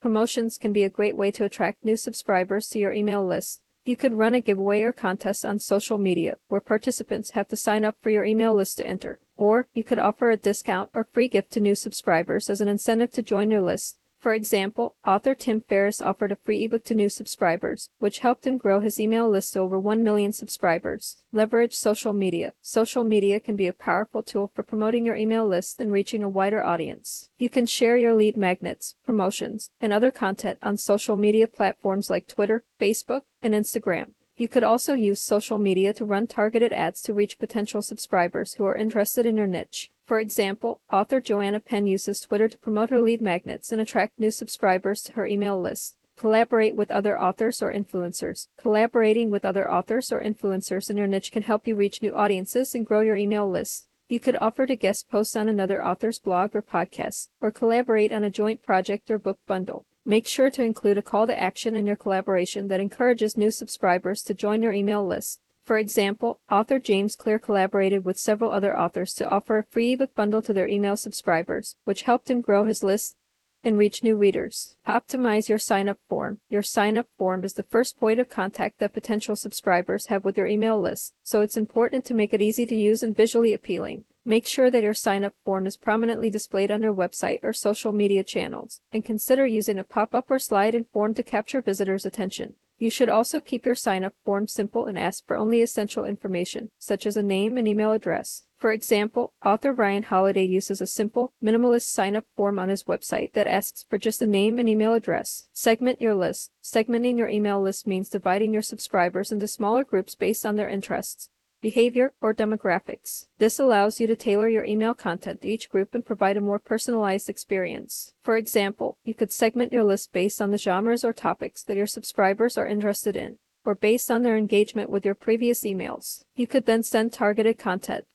Promotions 0.08 0.58
can 0.58 0.72
be 0.72 0.86
a 0.86 0.90
great 0.90 1.18
way 1.18 1.32
to 1.32 1.44
attract 1.44 1.84
new 1.84 1.98
subscribers 1.98 2.70
to 2.70 2.80
your 2.80 2.94
email 2.94 3.26
list. 3.26 3.60
You 3.84 3.98
could 3.98 4.14
run 4.14 4.34
a 4.34 4.40
giveaway 4.40 4.84
or 4.84 4.94
contest 4.94 5.44
on 5.44 5.60
social 5.60 5.98
media 5.98 6.38
where 6.48 6.62
participants 6.62 7.32
have 7.32 7.50
to 7.50 7.58
sign 7.58 7.84
up 7.84 7.98
for 8.02 8.10
your 8.10 8.24
email 8.24 8.54
list 8.54 8.78
to 8.78 8.88
enter. 8.88 9.20
Or 9.36 9.68
you 9.74 9.84
could 9.84 10.00
offer 10.00 10.32
a 10.32 10.38
discount 10.38 10.92
or 10.94 11.10
free 11.12 11.28
gift 11.28 11.52
to 11.52 11.60
new 11.60 11.76
subscribers 11.76 12.50
as 12.50 12.62
an 12.62 12.70
incentive 12.70 13.12
to 13.12 13.22
join 13.22 13.52
your 13.52 13.60
list. 13.60 13.98
For 14.28 14.34
example, 14.34 14.98
author 15.08 15.34
Tim 15.34 15.62
Ferriss 15.62 16.02
offered 16.02 16.34
a 16.34 16.36
free 16.36 16.66
ebook 16.66 16.84
to 16.84 16.94
new 16.94 17.08
subscribers, 17.08 17.92
which 18.00 18.20
helped 18.20 18.46
him 18.46 18.58
grow 18.58 18.82
his 18.82 19.00
email 19.00 19.30
list 19.30 19.54
to 19.54 19.60
over 19.60 19.80
1 19.80 20.04
million 20.04 20.34
subscribers. 20.34 21.24
Leverage 21.32 21.74
social 21.74 22.12
media. 22.12 22.52
Social 22.62 23.06
media 23.06 23.40
can 23.40 23.56
be 23.56 23.68
a 23.68 23.72
powerful 23.72 24.22
tool 24.22 24.52
for 24.54 24.64
promoting 24.64 25.06
your 25.06 25.16
email 25.16 25.48
list 25.48 25.80
and 25.80 25.94
reaching 25.94 26.24
a 26.24 26.28
wider 26.28 26.62
audience. 26.62 27.30
You 27.38 27.50
can 27.50 27.66
share 27.66 27.96
your 27.96 28.16
lead 28.16 28.36
magnets, 28.36 28.96
promotions, 29.06 29.70
and 29.80 29.94
other 29.94 30.12
content 30.12 30.60
on 30.62 30.76
social 30.76 31.16
media 31.16 31.48
platforms 31.48 32.10
like 32.10 32.28
Twitter, 32.28 32.66
Facebook, 32.82 33.22
and 33.42 33.54
Instagram. 33.54 34.08
You 34.36 34.50
could 34.50 34.66
also 34.66 34.94
use 34.94 35.22
social 35.22 35.58
media 35.58 35.94
to 35.94 36.04
run 36.04 36.28
targeted 36.28 36.74
ads 36.74 37.02
to 37.04 37.14
reach 37.14 37.40
potential 37.40 37.82
subscribers 37.82 38.56
who 38.56 38.66
are 38.66 38.76
interested 38.76 39.26
in 39.26 39.38
your 39.38 39.48
niche. 39.48 39.90
For 40.08 40.22
example, 40.22 40.80
author 40.90 41.20
Joanna 41.20 41.60
Penn 41.60 41.86
uses 41.86 42.22
Twitter 42.22 42.48
to 42.48 42.58
promote 42.58 42.92
her 42.92 43.02
lead 43.02 43.22
magnets 43.22 43.74
and 43.74 43.82
attract 43.82 44.18
new 44.18 44.32
subscribers 44.32 45.02
to 45.02 45.12
her 45.14 45.28
email 45.28 45.60
list. 45.60 45.98
Collaborate 46.16 46.78
with 46.78 46.90
other 46.90 47.20
authors 47.20 47.62
or 47.62 47.74
influencers. 47.74 48.48
Collaborating 48.58 49.30
with 49.30 49.44
other 49.44 49.70
authors 49.70 50.10
or 50.14 50.22
influencers 50.22 50.90
in 50.90 50.96
your 50.96 51.08
niche 51.08 51.34
can 51.34 51.44
help 51.44 51.68
you 51.68 51.76
reach 51.76 52.02
new 52.02 52.16
audiences 52.16 52.74
and 52.74 52.86
grow 52.86 53.02
your 53.02 53.18
email 53.18 53.50
list. 53.50 53.90
You 54.08 54.22
could 54.22 54.38
offer 54.40 54.66
to 54.66 54.78
guest 54.78 55.10
post 55.10 55.36
on 55.36 55.50
another 55.50 55.86
author's 55.86 56.20
blog 56.20 56.56
or 56.56 56.62
podcast, 56.62 57.28
or 57.42 57.52
collaborate 57.52 58.14
on 58.14 58.24
a 58.24 58.30
joint 58.30 58.64
project 58.64 59.12
or 59.12 59.20
book 59.20 59.40
bundle. 59.46 59.86
Make 60.06 60.26
sure 60.26 60.50
to 60.52 60.64
include 60.64 60.98
a 60.98 61.02
call 61.02 61.28
to 61.28 61.38
action 61.38 61.76
in 61.76 61.86
your 61.86 61.98
collaboration 61.98 62.70
that 62.70 62.80
encourages 62.80 63.36
new 63.36 63.52
subscribers 63.52 64.24
to 64.24 64.34
join 64.34 64.64
your 64.64 64.72
email 64.72 65.06
list. 65.06 65.42
For 65.68 65.78
example, 65.78 66.40
author 66.50 66.80
James 66.80 67.18
Clear 67.18 67.40
collaborated 67.40 68.06
with 68.06 68.18
several 68.18 68.52
other 68.52 68.80
authors 68.80 69.14
to 69.16 69.30
offer 69.30 69.58
a 69.58 69.64
free 69.64 69.92
ebook 69.92 70.16
bundle 70.16 70.42
to 70.44 70.54
their 70.54 70.70
email 70.70 70.96
subscribers, 70.96 71.76
which 71.84 72.04
helped 72.04 72.32
him 72.32 72.40
grow 72.40 72.64
his 72.64 72.86
list 72.86 73.18
and 73.66 73.78
reach 73.78 74.02
new 74.02 74.16
readers. 74.16 74.78
Optimize 74.88 75.50
your 75.50 75.58
sign 75.58 75.90
up 75.90 75.98
form. 76.08 76.40
Your 76.48 76.64
sign 76.64 76.98
up 76.98 77.08
form 77.18 77.44
is 77.44 77.56
the 77.56 77.64
first 77.64 78.00
point 78.00 78.18
of 78.18 78.30
contact 78.30 78.80
that 78.80 78.94
potential 78.94 79.36
subscribers 79.36 80.06
have 80.06 80.24
with 80.24 80.38
your 80.38 80.48
email 80.48 80.80
list, 80.80 81.14
so 81.22 81.42
it's 81.42 81.58
important 81.58 82.06
to 82.06 82.14
make 82.14 82.34
it 82.34 82.42
easy 82.42 82.66
to 82.66 82.76
use 82.76 83.04
and 83.04 83.14
visually 83.14 83.54
appealing. 83.54 84.06
Make 84.24 84.48
sure 84.48 84.72
that 84.72 84.84
your 84.84 84.94
sign 84.94 85.26
up 85.26 85.34
form 85.44 85.68
is 85.68 85.76
prominently 85.76 86.30
displayed 86.30 86.72
on 86.72 86.82
your 86.82 86.94
website 86.94 87.40
or 87.44 87.52
social 87.52 87.92
media 87.92 88.24
channels, 88.24 88.80
and 88.94 89.04
consider 89.04 89.46
using 89.46 89.78
a 89.78 89.84
pop 89.84 90.16
up 90.16 90.32
or 90.32 90.40
slide 90.40 90.76
in 90.76 90.86
form 90.86 91.14
to 91.16 91.24
capture 91.24 91.62
visitors' 91.62 92.06
attention. 92.06 92.54
You 92.80 92.92
should 92.92 93.10
also 93.10 93.40
keep 93.40 93.66
your 93.66 93.74
sign 93.74 94.04
up 94.04 94.14
form 94.24 94.48
simple 94.48 94.86
and 94.86 95.00
ask 95.00 95.26
for 95.26 95.36
only 95.36 95.62
essential 95.62 96.06
information, 96.06 96.70
such 96.78 97.08
as 97.08 97.18
a 97.18 97.24
name 97.24 97.58
and 97.58 97.68
email 97.68 97.92
address. 97.92 98.44
For 98.56 98.72
example, 98.72 99.34
author 99.44 99.74
Ryan 99.74 100.04
Holiday 100.04 100.46
uses 100.46 100.80
a 100.80 100.88
simple, 100.88 101.34
minimalist 101.44 101.88
sign 101.88 102.16
up 102.16 102.26
form 102.36 102.60
on 102.60 102.70
his 102.70 102.84
website 102.84 103.34
that 103.34 103.48
asks 103.48 103.86
for 103.90 103.98
just 103.98 104.22
a 104.22 104.28
name 104.28 104.60
and 104.60 104.70
email 104.70 104.94
address. 104.94 105.48
Segment 105.54 106.02
your 106.02 106.16
list. 106.16 106.52
Segmenting 106.64 107.18
your 107.18 107.30
email 107.30 107.62
list 107.62 107.88
means 107.88 108.10
dividing 108.10 108.54
your 108.54 108.62
subscribers 108.62 109.32
into 109.32 109.48
smaller 109.48 109.84
groups 109.84 110.16
based 110.16 110.46
on 110.46 110.56
their 110.56 110.70
interests 110.70 111.30
behavior, 111.62 112.14
or 112.22 112.34
demographics. 112.34 113.26
This 113.38 113.60
allows 113.60 114.00
you 114.00 114.08
to 114.08 114.16
tailor 114.16 114.48
your 114.48 114.66
email 114.66 114.94
content 114.94 115.42
to 115.42 115.48
each 115.48 115.70
group 115.70 115.94
and 115.94 116.06
provide 116.06 116.38
a 116.38 116.42
more 116.42 116.60
personalized 116.60 117.30
experience. 117.30 118.14
For 118.24 118.38
example, 118.38 118.98
you 119.04 119.14
could 119.14 119.32
segment 119.32 119.74
your 119.74 119.84
list 119.84 120.14
based 120.14 120.42
on 120.42 120.52
the 120.52 120.58
genres 120.58 121.04
or 121.04 121.14
topics 121.14 121.64
that 121.64 121.78
your 121.78 121.88
subscribers 121.88 122.58
are 122.58 122.68
interested 122.68 123.16
in, 123.16 123.38
or 123.66 123.76
based 123.76 124.10
on 124.10 124.24
their 124.24 124.38
engagement 124.38 124.90
with 124.90 125.06
your 125.06 125.16
previous 125.16 125.62
emails. 125.64 126.24
You 126.36 126.48
could 126.48 126.66
then 126.66 126.84
send 126.84 127.14
targeted 127.14 127.58
content 127.58 128.06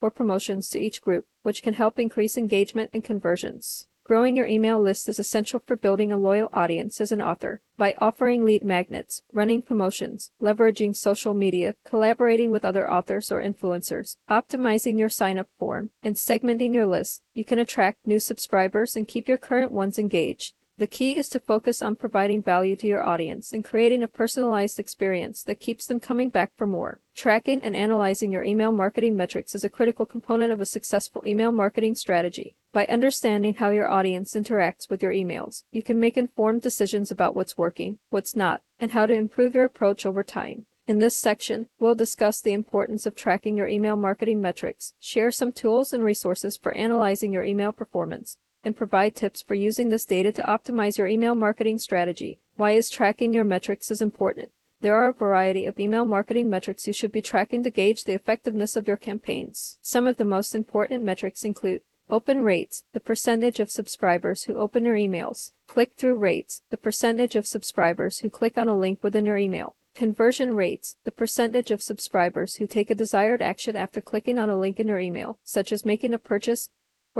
or 0.00 0.10
promotions 0.10 0.70
to 0.70 0.80
each 0.80 1.02
group, 1.02 1.26
which 1.42 1.62
can 1.62 1.74
help 1.74 1.98
increase 1.98 2.38
engagement 2.38 2.90
and 2.92 3.04
conversions. 3.04 3.86
Growing 4.10 4.36
your 4.36 4.48
email 4.48 4.82
list 4.82 5.08
is 5.08 5.20
essential 5.20 5.62
for 5.64 5.76
building 5.76 6.10
a 6.10 6.16
loyal 6.16 6.48
audience 6.52 7.00
as 7.00 7.12
an 7.12 7.22
author. 7.22 7.62
By 7.76 7.94
offering 7.98 8.44
lead 8.44 8.64
magnets, 8.64 9.22
running 9.32 9.62
promotions, 9.62 10.32
leveraging 10.42 10.96
social 10.96 11.32
media, 11.32 11.76
collaborating 11.86 12.50
with 12.50 12.64
other 12.64 12.90
authors 12.90 13.30
or 13.30 13.40
influencers, 13.40 14.16
optimizing 14.28 14.98
your 14.98 15.10
sign 15.10 15.38
up 15.38 15.46
form, 15.60 15.90
and 16.02 16.16
segmenting 16.16 16.74
your 16.74 16.86
list, 16.86 17.22
you 17.34 17.44
can 17.44 17.60
attract 17.60 18.04
new 18.04 18.18
subscribers 18.18 18.96
and 18.96 19.06
keep 19.06 19.28
your 19.28 19.38
current 19.38 19.70
ones 19.70 19.96
engaged. 19.96 20.54
The 20.80 20.86
key 20.86 21.18
is 21.18 21.28
to 21.28 21.40
focus 21.40 21.82
on 21.82 21.96
providing 21.96 22.42
value 22.42 22.74
to 22.76 22.86
your 22.86 23.06
audience 23.06 23.52
and 23.52 23.62
creating 23.62 24.02
a 24.02 24.08
personalized 24.08 24.78
experience 24.78 25.42
that 25.42 25.60
keeps 25.60 25.84
them 25.84 26.00
coming 26.00 26.30
back 26.30 26.52
for 26.56 26.66
more. 26.66 27.00
Tracking 27.14 27.60
and 27.62 27.76
analyzing 27.76 28.32
your 28.32 28.44
email 28.44 28.72
marketing 28.72 29.14
metrics 29.14 29.54
is 29.54 29.62
a 29.62 29.68
critical 29.68 30.06
component 30.06 30.52
of 30.52 30.60
a 30.62 30.64
successful 30.64 31.22
email 31.26 31.52
marketing 31.52 31.96
strategy. 31.96 32.56
By 32.72 32.86
understanding 32.86 33.56
how 33.56 33.68
your 33.68 33.90
audience 33.90 34.32
interacts 34.32 34.88
with 34.88 35.02
your 35.02 35.12
emails, 35.12 35.64
you 35.70 35.82
can 35.82 36.00
make 36.00 36.16
informed 36.16 36.62
decisions 36.62 37.10
about 37.10 37.36
what's 37.36 37.58
working, 37.58 37.98
what's 38.08 38.34
not, 38.34 38.62
and 38.78 38.92
how 38.92 39.04
to 39.04 39.12
improve 39.12 39.54
your 39.54 39.64
approach 39.64 40.06
over 40.06 40.22
time. 40.22 40.64
In 40.86 40.98
this 40.98 41.14
section, 41.14 41.68
we'll 41.78 41.94
discuss 41.94 42.40
the 42.40 42.54
importance 42.54 43.04
of 43.04 43.14
tracking 43.14 43.54
your 43.54 43.68
email 43.68 43.96
marketing 43.96 44.40
metrics, 44.40 44.94
share 44.98 45.30
some 45.30 45.52
tools 45.52 45.92
and 45.92 46.02
resources 46.02 46.56
for 46.56 46.72
analyzing 46.72 47.34
your 47.34 47.44
email 47.44 47.70
performance, 47.70 48.38
and 48.64 48.76
provide 48.76 49.14
tips 49.14 49.42
for 49.42 49.54
using 49.54 49.88
this 49.88 50.04
data 50.04 50.32
to 50.32 50.42
optimize 50.42 50.98
your 50.98 51.06
email 51.06 51.34
marketing 51.34 51.78
strategy. 51.78 52.40
Why 52.56 52.72
is 52.72 52.90
tracking 52.90 53.32
your 53.32 53.44
metrics 53.44 53.90
is 53.90 54.02
important? 54.02 54.50
There 54.80 54.96
are 54.96 55.08
a 55.08 55.14
variety 55.14 55.66
of 55.66 55.78
email 55.78 56.04
marketing 56.04 56.48
metrics 56.48 56.86
you 56.86 56.92
should 56.92 57.12
be 57.12 57.22
tracking 57.22 57.62
to 57.64 57.70
gauge 57.70 58.04
the 58.04 58.14
effectiveness 58.14 58.76
of 58.76 58.88
your 58.88 58.96
campaigns. 58.96 59.78
Some 59.82 60.06
of 60.06 60.16
the 60.16 60.24
most 60.24 60.54
important 60.54 61.04
metrics 61.04 61.44
include 61.44 61.82
Open 62.10 62.42
rates, 62.42 62.82
the 62.92 62.98
percentage 62.98 63.60
of 63.60 63.70
subscribers 63.70 64.42
who 64.42 64.56
open 64.56 64.84
your 64.84 64.96
emails. 64.96 65.52
Click 65.68 65.92
through 65.96 66.16
rates, 66.16 66.62
the 66.68 66.76
percentage 66.76 67.36
of 67.36 67.46
subscribers 67.46 68.18
who 68.18 68.28
click 68.28 68.58
on 68.58 68.66
a 68.66 68.76
link 68.76 69.04
within 69.04 69.24
your 69.24 69.36
email. 69.36 69.76
Conversion 69.94 70.56
rates, 70.56 70.96
the 71.04 71.12
percentage 71.12 71.70
of 71.70 71.80
subscribers 71.80 72.56
who 72.56 72.66
take 72.66 72.90
a 72.90 72.96
desired 72.96 73.40
action 73.40 73.76
after 73.76 74.00
clicking 74.00 74.40
on 74.40 74.50
a 74.50 74.58
link 74.58 74.80
in 74.80 74.88
your 74.88 74.98
email, 74.98 75.38
such 75.44 75.70
as 75.70 75.84
making 75.84 76.12
a 76.12 76.18
purchase 76.18 76.68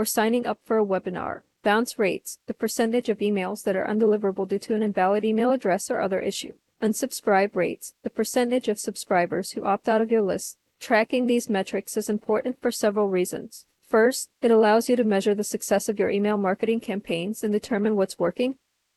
or 0.01 0.05
signing 0.05 0.47
up 0.47 0.57
for 0.63 0.79
a 0.79 0.83
webinar. 0.83 1.41
Bounce 1.61 1.99
rates, 1.99 2.39
the 2.47 2.55
percentage 2.55 3.07
of 3.07 3.19
emails 3.19 3.61
that 3.63 3.75
are 3.75 3.85
undeliverable 3.85 4.47
due 4.47 4.57
to 4.57 4.73
an 4.73 4.81
invalid 4.81 5.23
email 5.23 5.51
address 5.51 5.91
or 5.91 6.01
other 6.01 6.19
issue. 6.19 6.53
Unsubscribe 6.81 7.55
rates, 7.55 7.93
the 8.01 8.09
percentage 8.09 8.67
of 8.67 8.79
subscribers 8.79 9.51
who 9.51 9.63
opt 9.63 9.87
out 9.87 10.01
of 10.01 10.09
your 10.09 10.23
list. 10.23 10.57
Tracking 10.79 11.27
these 11.27 11.51
metrics 11.51 11.97
is 11.97 12.09
important 12.09 12.59
for 12.59 12.71
several 12.71 13.09
reasons. 13.09 13.67
First, 13.87 14.31
it 14.41 14.49
allows 14.49 14.89
you 14.89 14.95
to 14.95 15.03
measure 15.03 15.35
the 15.35 15.43
success 15.43 15.87
of 15.87 15.99
your 15.99 16.09
email 16.09 16.37
marketing 16.37 16.79
campaigns 16.79 17.43
and 17.43 17.53
determine 17.53 17.95
what's 17.95 18.17
working 18.17 18.55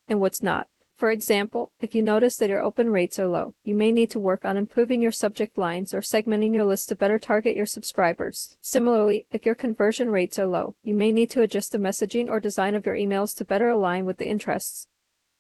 and 0.09 0.23
what's 0.23 0.43
not. 0.43 0.69
For 1.05 1.11
example, 1.11 1.71
if 1.81 1.95
you 1.95 2.01
notice 2.01 2.39
that 2.39 2.49
your 2.49 2.63
open 2.63 2.89
rates 2.89 3.19
are 3.19 3.27
low, 3.27 3.53
you 3.63 3.75
may 3.75 3.93
need 3.93 4.11
to 4.13 4.19
work 4.19 4.47
on 4.47 4.57
improving 4.57 5.03
your 5.03 5.13
subject 5.13 5.59
lines 5.59 5.93
or 5.93 6.01
segmenting 6.01 6.55
your 6.55 6.65
list 6.65 6.89
to 6.89 6.97
better 6.97 7.19
target 7.19 7.55
your 7.55 7.67
subscribers. 7.67 8.57
Similarly, 8.63 9.27
if 9.31 9.45
your 9.45 9.55
conversion 9.55 10.09
rates 10.09 10.39
are 10.39 10.47
low, 10.47 10.77
you 10.83 10.95
may 10.95 11.13
need 11.13 11.29
to 11.33 11.43
adjust 11.43 11.73
the 11.73 11.79
messaging 11.79 12.31
or 12.31 12.41
design 12.41 12.75
of 12.75 12.87
your 12.87 12.95
emails 12.95 13.37
to 13.37 13.45
better 13.45 13.69
align 13.69 14.07
with 14.07 14.17
the 14.17 14.27
interests 14.27 14.89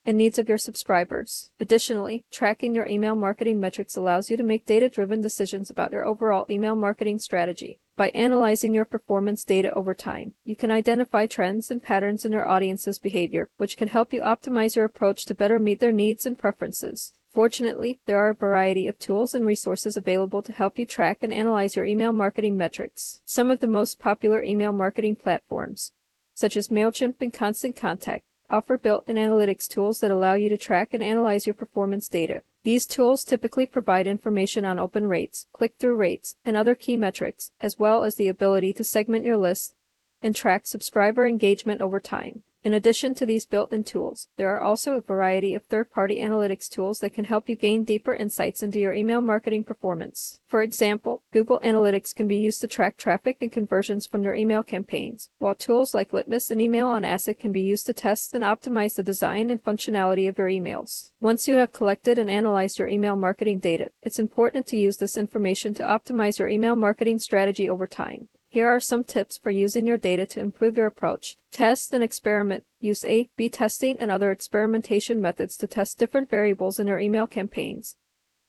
and 0.06 0.18
needs 0.18 0.38
of 0.38 0.48
your 0.48 0.58
subscribers. 0.58 1.50
Additionally, 1.58 2.24
tracking 2.30 2.74
your 2.74 2.86
email 2.86 3.14
marketing 3.14 3.60
metrics 3.60 3.96
allows 3.96 4.30
you 4.30 4.36
to 4.36 4.42
make 4.42 4.66
data 4.66 4.88
driven 4.88 5.20
decisions 5.20 5.70
about 5.70 5.92
your 5.92 6.04
overall 6.04 6.46
email 6.50 6.76
marketing 6.76 7.18
strategy. 7.18 7.78
By 7.96 8.08
analyzing 8.08 8.74
your 8.74 8.84
performance 8.84 9.44
data 9.44 9.72
over 9.72 9.94
time, 9.94 10.34
you 10.44 10.56
can 10.56 10.70
identify 10.70 11.26
trends 11.26 11.70
and 11.70 11.82
patterns 11.82 12.24
in 12.24 12.32
your 12.32 12.48
audience's 12.48 12.98
behavior, 12.98 13.48
which 13.56 13.76
can 13.76 13.88
help 13.88 14.12
you 14.12 14.20
optimize 14.20 14.74
your 14.74 14.84
approach 14.84 15.24
to 15.26 15.34
better 15.34 15.58
meet 15.58 15.80
their 15.80 15.92
needs 15.92 16.26
and 16.26 16.38
preferences. 16.38 17.12
Fortunately, 17.32 18.00
there 18.06 18.18
are 18.18 18.30
a 18.30 18.34
variety 18.34 18.86
of 18.86 18.98
tools 18.98 19.34
and 19.34 19.44
resources 19.44 19.96
available 19.96 20.42
to 20.42 20.52
help 20.52 20.78
you 20.78 20.86
track 20.86 21.18
and 21.22 21.32
analyze 21.32 21.74
your 21.74 21.84
email 21.84 22.12
marketing 22.12 22.56
metrics. 22.56 23.20
Some 23.24 23.50
of 23.50 23.60
the 23.60 23.66
most 23.66 23.98
popular 23.98 24.42
email 24.42 24.72
marketing 24.72 25.16
platforms, 25.16 25.92
such 26.34 26.56
as 26.56 26.68
MailChimp 26.68 27.14
and 27.20 27.32
Constant 27.32 27.74
Contact, 27.74 28.24
offer 28.50 28.78
built-in 28.78 29.16
analytics 29.16 29.68
tools 29.68 30.00
that 30.00 30.10
allow 30.10 30.34
you 30.34 30.48
to 30.48 30.56
track 30.56 30.92
and 30.92 31.02
analyze 31.02 31.46
your 31.46 31.54
performance 31.54 32.08
data. 32.08 32.42
These 32.62 32.86
tools 32.86 33.24
typically 33.24 33.66
provide 33.66 34.06
information 34.06 34.64
on 34.64 34.78
open 34.78 35.06
rates, 35.06 35.46
click 35.52 35.74
through 35.78 35.96
rates, 35.96 36.36
and 36.44 36.56
other 36.56 36.74
key 36.74 36.96
metrics, 36.96 37.50
as 37.60 37.78
well 37.78 38.04
as 38.04 38.14
the 38.14 38.28
ability 38.28 38.72
to 38.74 38.84
segment 38.84 39.24
your 39.24 39.36
list 39.36 39.74
and 40.22 40.34
track 40.34 40.66
subscriber 40.66 41.26
engagement 41.26 41.82
over 41.82 42.00
time. 42.00 42.42
In 42.64 42.72
addition 42.72 43.14
to 43.16 43.26
these 43.26 43.44
built-in 43.44 43.84
tools, 43.84 44.28
there 44.38 44.48
are 44.48 44.62
also 44.62 44.94
a 44.94 45.02
variety 45.02 45.54
of 45.54 45.64
third-party 45.64 46.16
analytics 46.16 46.66
tools 46.66 47.00
that 47.00 47.12
can 47.12 47.26
help 47.26 47.46
you 47.46 47.56
gain 47.56 47.84
deeper 47.84 48.14
insights 48.14 48.62
into 48.62 48.78
your 48.78 48.94
email 48.94 49.20
marketing 49.20 49.64
performance. 49.64 50.40
For 50.46 50.62
example, 50.62 51.22
Google 51.30 51.60
Analytics 51.60 52.14
can 52.14 52.26
be 52.26 52.38
used 52.38 52.62
to 52.62 52.66
track 52.66 52.96
traffic 52.96 53.36
and 53.42 53.52
conversions 53.52 54.06
from 54.06 54.22
your 54.22 54.34
email 54.34 54.62
campaigns, 54.62 55.28
while 55.36 55.54
tools 55.54 55.92
like 55.92 56.14
Litmus 56.14 56.50
and 56.50 56.58
Email 56.58 56.86
on 56.86 57.04
Acid 57.04 57.38
can 57.38 57.52
be 57.52 57.60
used 57.60 57.84
to 57.84 57.92
test 57.92 58.32
and 58.32 58.42
optimize 58.42 58.94
the 58.94 59.02
design 59.02 59.50
and 59.50 59.62
functionality 59.62 60.26
of 60.26 60.38
your 60.38 60.48
emails. 60.48 61.10
Once 61.20 61.46
you 61.46 61.56
have 61.56 61.74
collected 61.74 62.18
and 62.18 62.30
analyzed 62.30 62.78
your 62.78 62.88
email 62.88 63.14
marketing 63.14 63.58
data, 63.58 63.90
it's 64.02 64.18
important 64.18 64.66
to 64.68 64.78
use 64.78 64.96
this 64.96 65.18
information 65.18 65.74
to 65.74 65.82
optimize 65.82 66.38
your 66.38 66.48
email 66.48 66.76
marketing 66.76 67.18
strategy 67.18 67.68
over 67.68 67.86
time. 67.86 68.28
Here 68.54 68.68
are 68.68 68.78
some 68.78 69.02
tips 69.02 69.36
for 69.36 69.50
using 69.50 69.84
your 69.84 69.98
data 69.98 70.26
to 70.26 70.38
improve 70.38 70.76
your 70.76 70.86
approach. 70.86 71.38
Test 71.50 71.92
and 71.92 72.04
experiment. 72.04 72.62
Use 72.78 73.04
A 73.04 73.28
B 73.36 73.48
testing 73.48 73.96
and 73.98 74.12
other 74.12 74.30
experimentation 74.30 75.20
methods 75.20 75.56
to 75.56 75.66
test 75.66 75.98
different 75.98 76.30
variables 76.30 76.78
in 76.78 76.86
your 76.86 77.00
email 77.00 77.26
campaigns, 77.26 77.96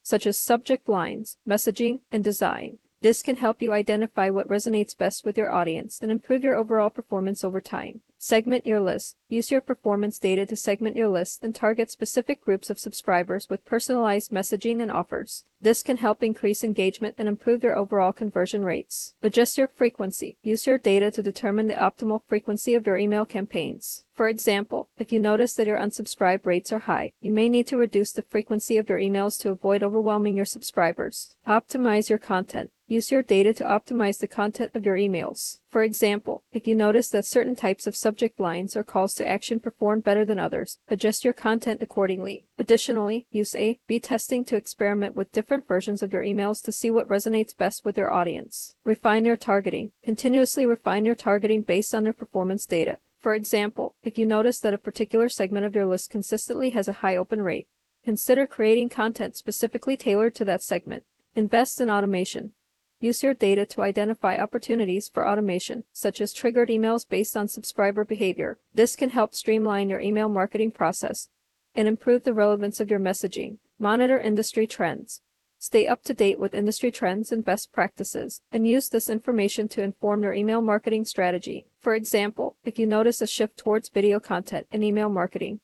such 0.03 0.27
as 0.27 0.37
subject 0.37 0.87
lines, 0.87 1.37
messaging, 1.49 2.01
and 2.11 2.23
design. 2.23 2.77
This 3.01 3.23
can 3.23 3.37
help 3.37 3.63
you 3.63 3.73
identify 3.73 4.29
what 4.29 4.47
resonates 4.47 4.95
best 4.95 5.25
with 5.25 5.39
your 5.39 5.51
audience 5.51 5.97
and 6.03 6.11
improve 6.11 6.43
your 6.43 6.55
overall 6.55 6.91
performance 6.91 7.43
over 7.43 7.59
time. 7.59 8.01
Segment 8.27 8.65
your 8.65 8.79
list. 8.79 9.17
Use 9.29 9.51
your 9.51 9.61
performance 9.61 10.17
data 10.17 10.47
to 10.47 10.55
segment 10.55 10.95
your 10.95 11.09
list 11.09 11.43
and 11.43 11.53
target 11.53 11.91
specific 11.91 12.43
groups 12.43 12.71
of 12.71 12.79
subscribers 12.79 13.51
with 13.51 13.63
personalized 13.65 14.31
messaging 14.31 14.81
and 14.81 14.89
offers. 14.89 15.43
This 15.61 15.83
can 15.83 15.97
help 15.97 16.23
increase 16.23 16.63
engagement 16.63 17.13
and 17.19 17.27
improve 17.27 17.63
your 17.63 17.77
overall 17.77 18.11
conversion 18.11 18.65
rates. 18.65 19.13
Adjust 19.21 19.59
your 19.59 19.67
frequency. 19.67 20.37
Use 20.41 20.65
your 20.65 20.79
data 20.79 21.11
to 21.11 21.21
determine 21.21 21.67
the 21.67 21.75
optimal 21.75 22.21
frequency 22.27 22.73
of 22.73 22.87
your 22.87 22.97
email 22.97 23.25
campaigns. 23.25 24.04
For 24.15 24.29
example, 24.29 24.87
if 24.97 25.11
you 25.11 25.19
notice 25.19 25.55
that 25.55 25.67
your 25.67 25.77
unsubscribe 25.77 26.45
rates 26.45 26.71
are 26.71 26.79
high, 26.79 27.11
you 27.19 27.33
may 27.33 27.49
need 27.49 27.67
to 27.67 27.75
reduce 27.75 28.13
the 28.13 28.21
frequency 28.21 28.77
of 28.77 28.87
your 28.87 28.97
emails 28.97 29.37
to 29.41 29.49
avoid 29.49 29.83
overwhelming 29.83 30.37
your 30.37 30.45
subscribers. 30.45 31.35
Optimize 31.45 32.09
your 32.09 32.17
content. 32.17 32.71
Use 32.87 33.11
your 33.11 33.23
data 33.23 33.51
to 33.55 33.63
optimize 33.65 34.19
the 34.19 34.27
content 34.27 34.71
of 34.73 34.85
your 34.85 34.95
emails. 34.95 35.59
For 35.69 35.83
example, 35.83 36.43
if 36.53 36.65
you 36.65 36.75
notice 36.75 37.09
that 37.09 37.25
certain 37.25 37.55
types 37.55 37.87
of 37.87 37.95
subject 37.95 38.39
lines 38.39 38.77
or 38.77 38.83
calls 38.83 39.15
to 39.15 39.27
action 39.27 39.59
perform 39.59 39.99
better 39.99 40.23
than 40.23 40.39
others, 40.39 40.77
adjust 40.87 41.25
your 41.25 41.33
content 41.33 41.81
accordingly. 41.81 42.45
Additionally, 42.57 43.25
use 43.31 43.53
A 43.55 43.79
B 43.87 43.99
testing 43.99 44.45
to 44.45 44.55
experiment 44.55 45.15
with 45.15 45.31
different 45.33 45.67
versions 45.67 46.01
of 46.01 46.13
your 46.13 46.23
emails 46.23 46.63
to 46.63 46.71
see 46.71 46.91
what 46.91 47.09
resonates 47.09 47.57
best 47.57 47.83
with 47.83 47.97
your 47.97 48.13
audience. 48.13 48.75
Refine 48.85 49.25
your 49.25 49.35
targeting. 49.35 49.91
Continuously 50.03 50.65
refine 50.65 51.03
your 51.05 51.15
targeting 51.15 51.63
based 51.63 51.93
on 51.93 52.05
your 52.05 52.13
performance 52.13 52.65
data. 52.65 52.99
For 53.25 53.33
example, 53.33 53.95
if 54.03 54.19
you 54.19 54.25
notice 54.27 54.59
that 54.59 54.75
a 54.75 54.77
particular 54.77 55.29
segment 55.29 55.65
of 55.65 55.73
your 55.73 55.87
list 55.87 56.11
consistently 56.11 56.69
has 56.69 56.87
a 56.87 56.93
high 57.01 57.15
open 57.15 57.41
rate, 57.41 57.67
consider 58.03 58.45
creating 58.45 58.89
content 58.89 59.35
specifically 59.35 59.97
tailored 59.97 60.35
to 60.35 60.45
that 60.45 60.61
segment. 60.61 61.05
Invest 61.35 61.81
in 61.81 61.89
automation. 61.89 62.51
Use 62.99 63.23
your 63.23 63.33
data 63.33 63.65
to 63.65 63.81
identify 63.81 64.37
opportunities 64.37 65.09
for 65.11 65.27
automation, 65.27 65.85
such 65.91 66.21
as 66.21 66.33
triggered 66.33 66.69
emails 66.69 67.09
based 67.09 67.35
on 67.35 67.47
subscriber 67.47 68.05
behavior. 68.05 68.59
This 68.75 68.95
can 68.95 69.09
help 69.09 69.33
streamline 69.33 69.89
your 69.89 70.01
email 70.01 70.29
marketing 70.29 70.69
process 70.69 71.29
and 71.73 71.87
improve 71.87 72.25
the 72.25 72.33
relevance 72.35 72.79
of 72.79 72.91
your 72.91 72.99
messaging. 72.99 73.57
Monitor 73.79 74.19
industry 74.19 74.67
trends. 74.67 75.23
Stay 75.67 75.87
up 75.87 76.03
to 76.03 76.13
date 76.13 76.37
with 76.37 76.53
industry 76.53 76.91
trends 76.91 77.31
and 77.31 77.43
best 77.43 77.73
practices, 77.73 78.39
and 78.51 78.67
use 78.67 78.87
this 78.87 79.09
information 79.09 79.67
to 79.67 79.81
inform 79.81 80.21
your 80.21 80.31
email 80.31 80.61
marketing 80.61 81.03
strategy. 81.03 81.65
For 81.79 81.95
example, 81.95 82.55
if 82.63 82.77
you 82.77 82.85
notice 82.85 83.19
a 83.19 83.25
shift 83.25 83.57
towards 83.57 83.89
video 83.89 84.19
content 84.19 84.67
in 84.71 84.83
email 84.83 85.09
marketing, 85.09 85.61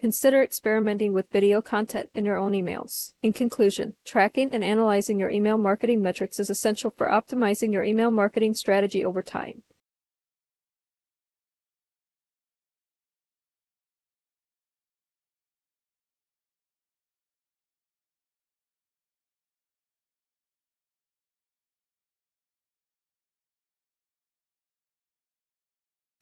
Consider 0.00 0.42
experimenting 0.42 1.12
with 1.12 1.30
video 1.30 1.62
content 1.62 2.10
in 2.12 2.24
your 2.24 2.36
own 2.36 2.52
emails. 2.52 3.14
In 3.22 3.32
conclusion, 3.32 3.94
tracking 4.04 4.50
and 4.52 4.62
analyzing 4.62 5.18
your 5.18 5.30
email 5.30 5.56
marketing 5.56 6.02
metrics 6.02 6.38
is 6.38 6.50
essential 6.50 6.92
for 6.94 7.06
optimizing 7.06 7.72
your 7.72 7.84
email 7.84 8.10
marketing 8.10 8.52
strategy 8.52 9.04
over 9.04 9.22
time. 9.22 9.62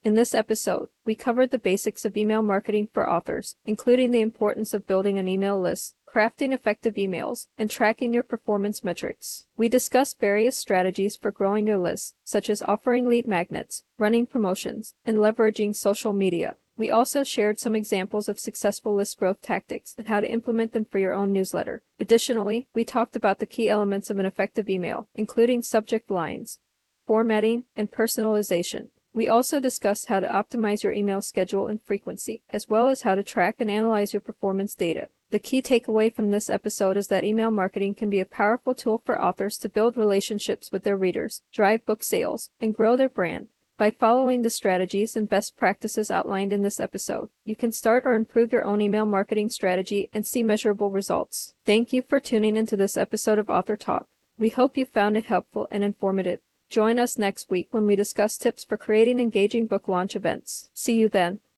In 0.04 0.16
this 0.16 0.34
episode, 0.34 0.90
we 1.06 1.14
covered 1.14 1.50
the 1.50 1.58
basics 1.58 2.04
of 2.04 2.14
email 2.14 2.42
marketing 2.42 2.90
for 2.92 3.08
authors, 3.08 3.56
including 3.64 4.10
the 4.10 4.20
importance 4.20 4.74
of 4.74 4.86
building 4.86 5.18
an 5.18 5.28
email 5.28 5.58
list, 5.58 5.94
crafting 6.14 6.52
effective 6.52 6.96
emails, 6.96 7.46
and 7.56 7.70
tracking 7.70 8.12
your 8.12 8.22
performance 8.22 8.84
metrics. 8.84 9.46
We 9.56 9.70
discussed 9.70 10.20
various 10.20 10.58
strategies 10.58 11.16
for 11.16 11.30
growing 11.30 11.66
your 11.66 11.78
list, 11.78 12.16
such 12.22 12.50
as 12.50 12.60
offering 12.60 13.08
lead 13.08 13.26
magnets, 13.26 13.84
running 13.96 14.26
promotions, 14.26 14.94
and 15.06 15.16
leveraging 15.16 15.74
social 15.74 16.12
media. 16.12 16.56
We 16.76 16.90
also 16.90 17.24
shared 17.24 17.58
some 17.58 17.74
examples 17.74 18.28
of 18.28 18.38
successful 18.38 18.94
list 18.94 19.18
growth 19.18 19.40
tactics 19.40 19.94
and 19.96 20.08
how 20.08 20.20
to 20.20 20.30
implement 20.30 20.74
them 20.74 20.84
for 20.84 20.98
your 20.98 21.14
own 21.14 21.32
newsletter. 21.32 21.82
Additionally, 21.98 22.68
we 22.74 22.84
talked 22.84 23.16
about 23.16 23.38
the 23.38 23.46
key 23.46 23.70
elements 23.70 24.10
of 24.10 24.18
an 24.18 24.26
effective 24.26 24.68
email, 24.68 25.08
including 25.14 25.62
subject 25.62 26.10
lines, 26.10 26.58
formatting, 27.06 27.64
and 27.74 27.90
personalization. 27.90 28.88
We 29.14 29.28
also 29.28 29.60
discussed 29.60 30.08
how 30.08 30.18
to 30.18 30.26
optimize 30.26 30.82
your 30.82 30.92
email 30.92 31.22
schedule 31.22 31.68
and 31.68 31.80
frequency, 31.80 32.42
as 32.50 32.68
well 32.68 32.88
as 32.88 33.02
how 33.02 33.14
to 33.14 33.22
track 33.22 33.56
and 33.60 33.70
analyze 33.70 34.12
your 34.12 34.20
performance 34.20 34.74
data. 34.74 35.08
The 35.30 35.38
key 35.38 35.62
takeaway 35.62 36.12
from 36.12 36.32
this 36.32 36.50
episode 36.50 36.96
is 36.96 37.06
that 37.08 37.22
email 37.22 37.52
marketing 37.52 37.94
can 37.94 38.10
be 38.10 38.18
a 38.18 38.26
powerful 38.26 38.74
tool 38.74 39.02
for 39.06 39.22
authors 39.22 39.56
to 39.58 39.68
build 39.68 39.96
relationships 39.96 40.72
with 40.72 40.82
their 40.82 40.96
readers, 40.96 41.42
drive 41.52 41.86
book 41.86 42.02
sales, 42.02 42.50
and 42.60 42.74
grow 42.74 42.96
their 42.96 43.08
brand. 43.08 43.46
By 43.78 43.92
following 43.92 44.42
the 44.42 44.50
strategies 44.50 45.14
and 45.14 45.28
best 45.28 45.56
practices 45.56 46.10
outlined 46.10 46.52
in 46.52 46.62
this 46.62 46.80
episode, 46.80 47.28
you 47.44 47.54
can 47.54 47.70
start 47.70 48.02
or 48.04 48.14
improve 48.14 48.52
your 48.52 48.64
own 48.64 48.80
email 48.80 49.06
marketing 49.06 49.48
strategy 49.48 50.10
and 50.12 50.26
see 50.26 50.42
measurable 50.42 50.90
results. 50.90 51.54
Thank 51.64 51.92
you 51.92 52.02
for 52.02 52.18
tuning 52.18 52.56
into 52.56 52.76
this 52.76 52.96
episode 52.96 53.38
of 53.38 53.48
Author 53.48 53.76
Talk. 53.76 54.06
We 54.38 54.48
hope 54.48 54.76
you 54.76 54.84
found 54.84 55.16
it 55.16 55.26
helpful 55.26 55.68
and 55.70 55.84
informative. 55.84 56.40
Join 56.74 56.98
us 56.98 57.16
next 57.16 57.50
week 57.50 57.68
when 57.70 57.86
we 57.86 57.94
discuss 57.94 58.36
tips 58.36 58.64
for 58.64 58.76
creating 58.76 59.20
engaging 59.20 59.68
book 59.68 59.86
launch 59.86 60.16
events. 60.16 60.70
See 60.74 60.96
you 60.98 61.08
then. 61.08 61.38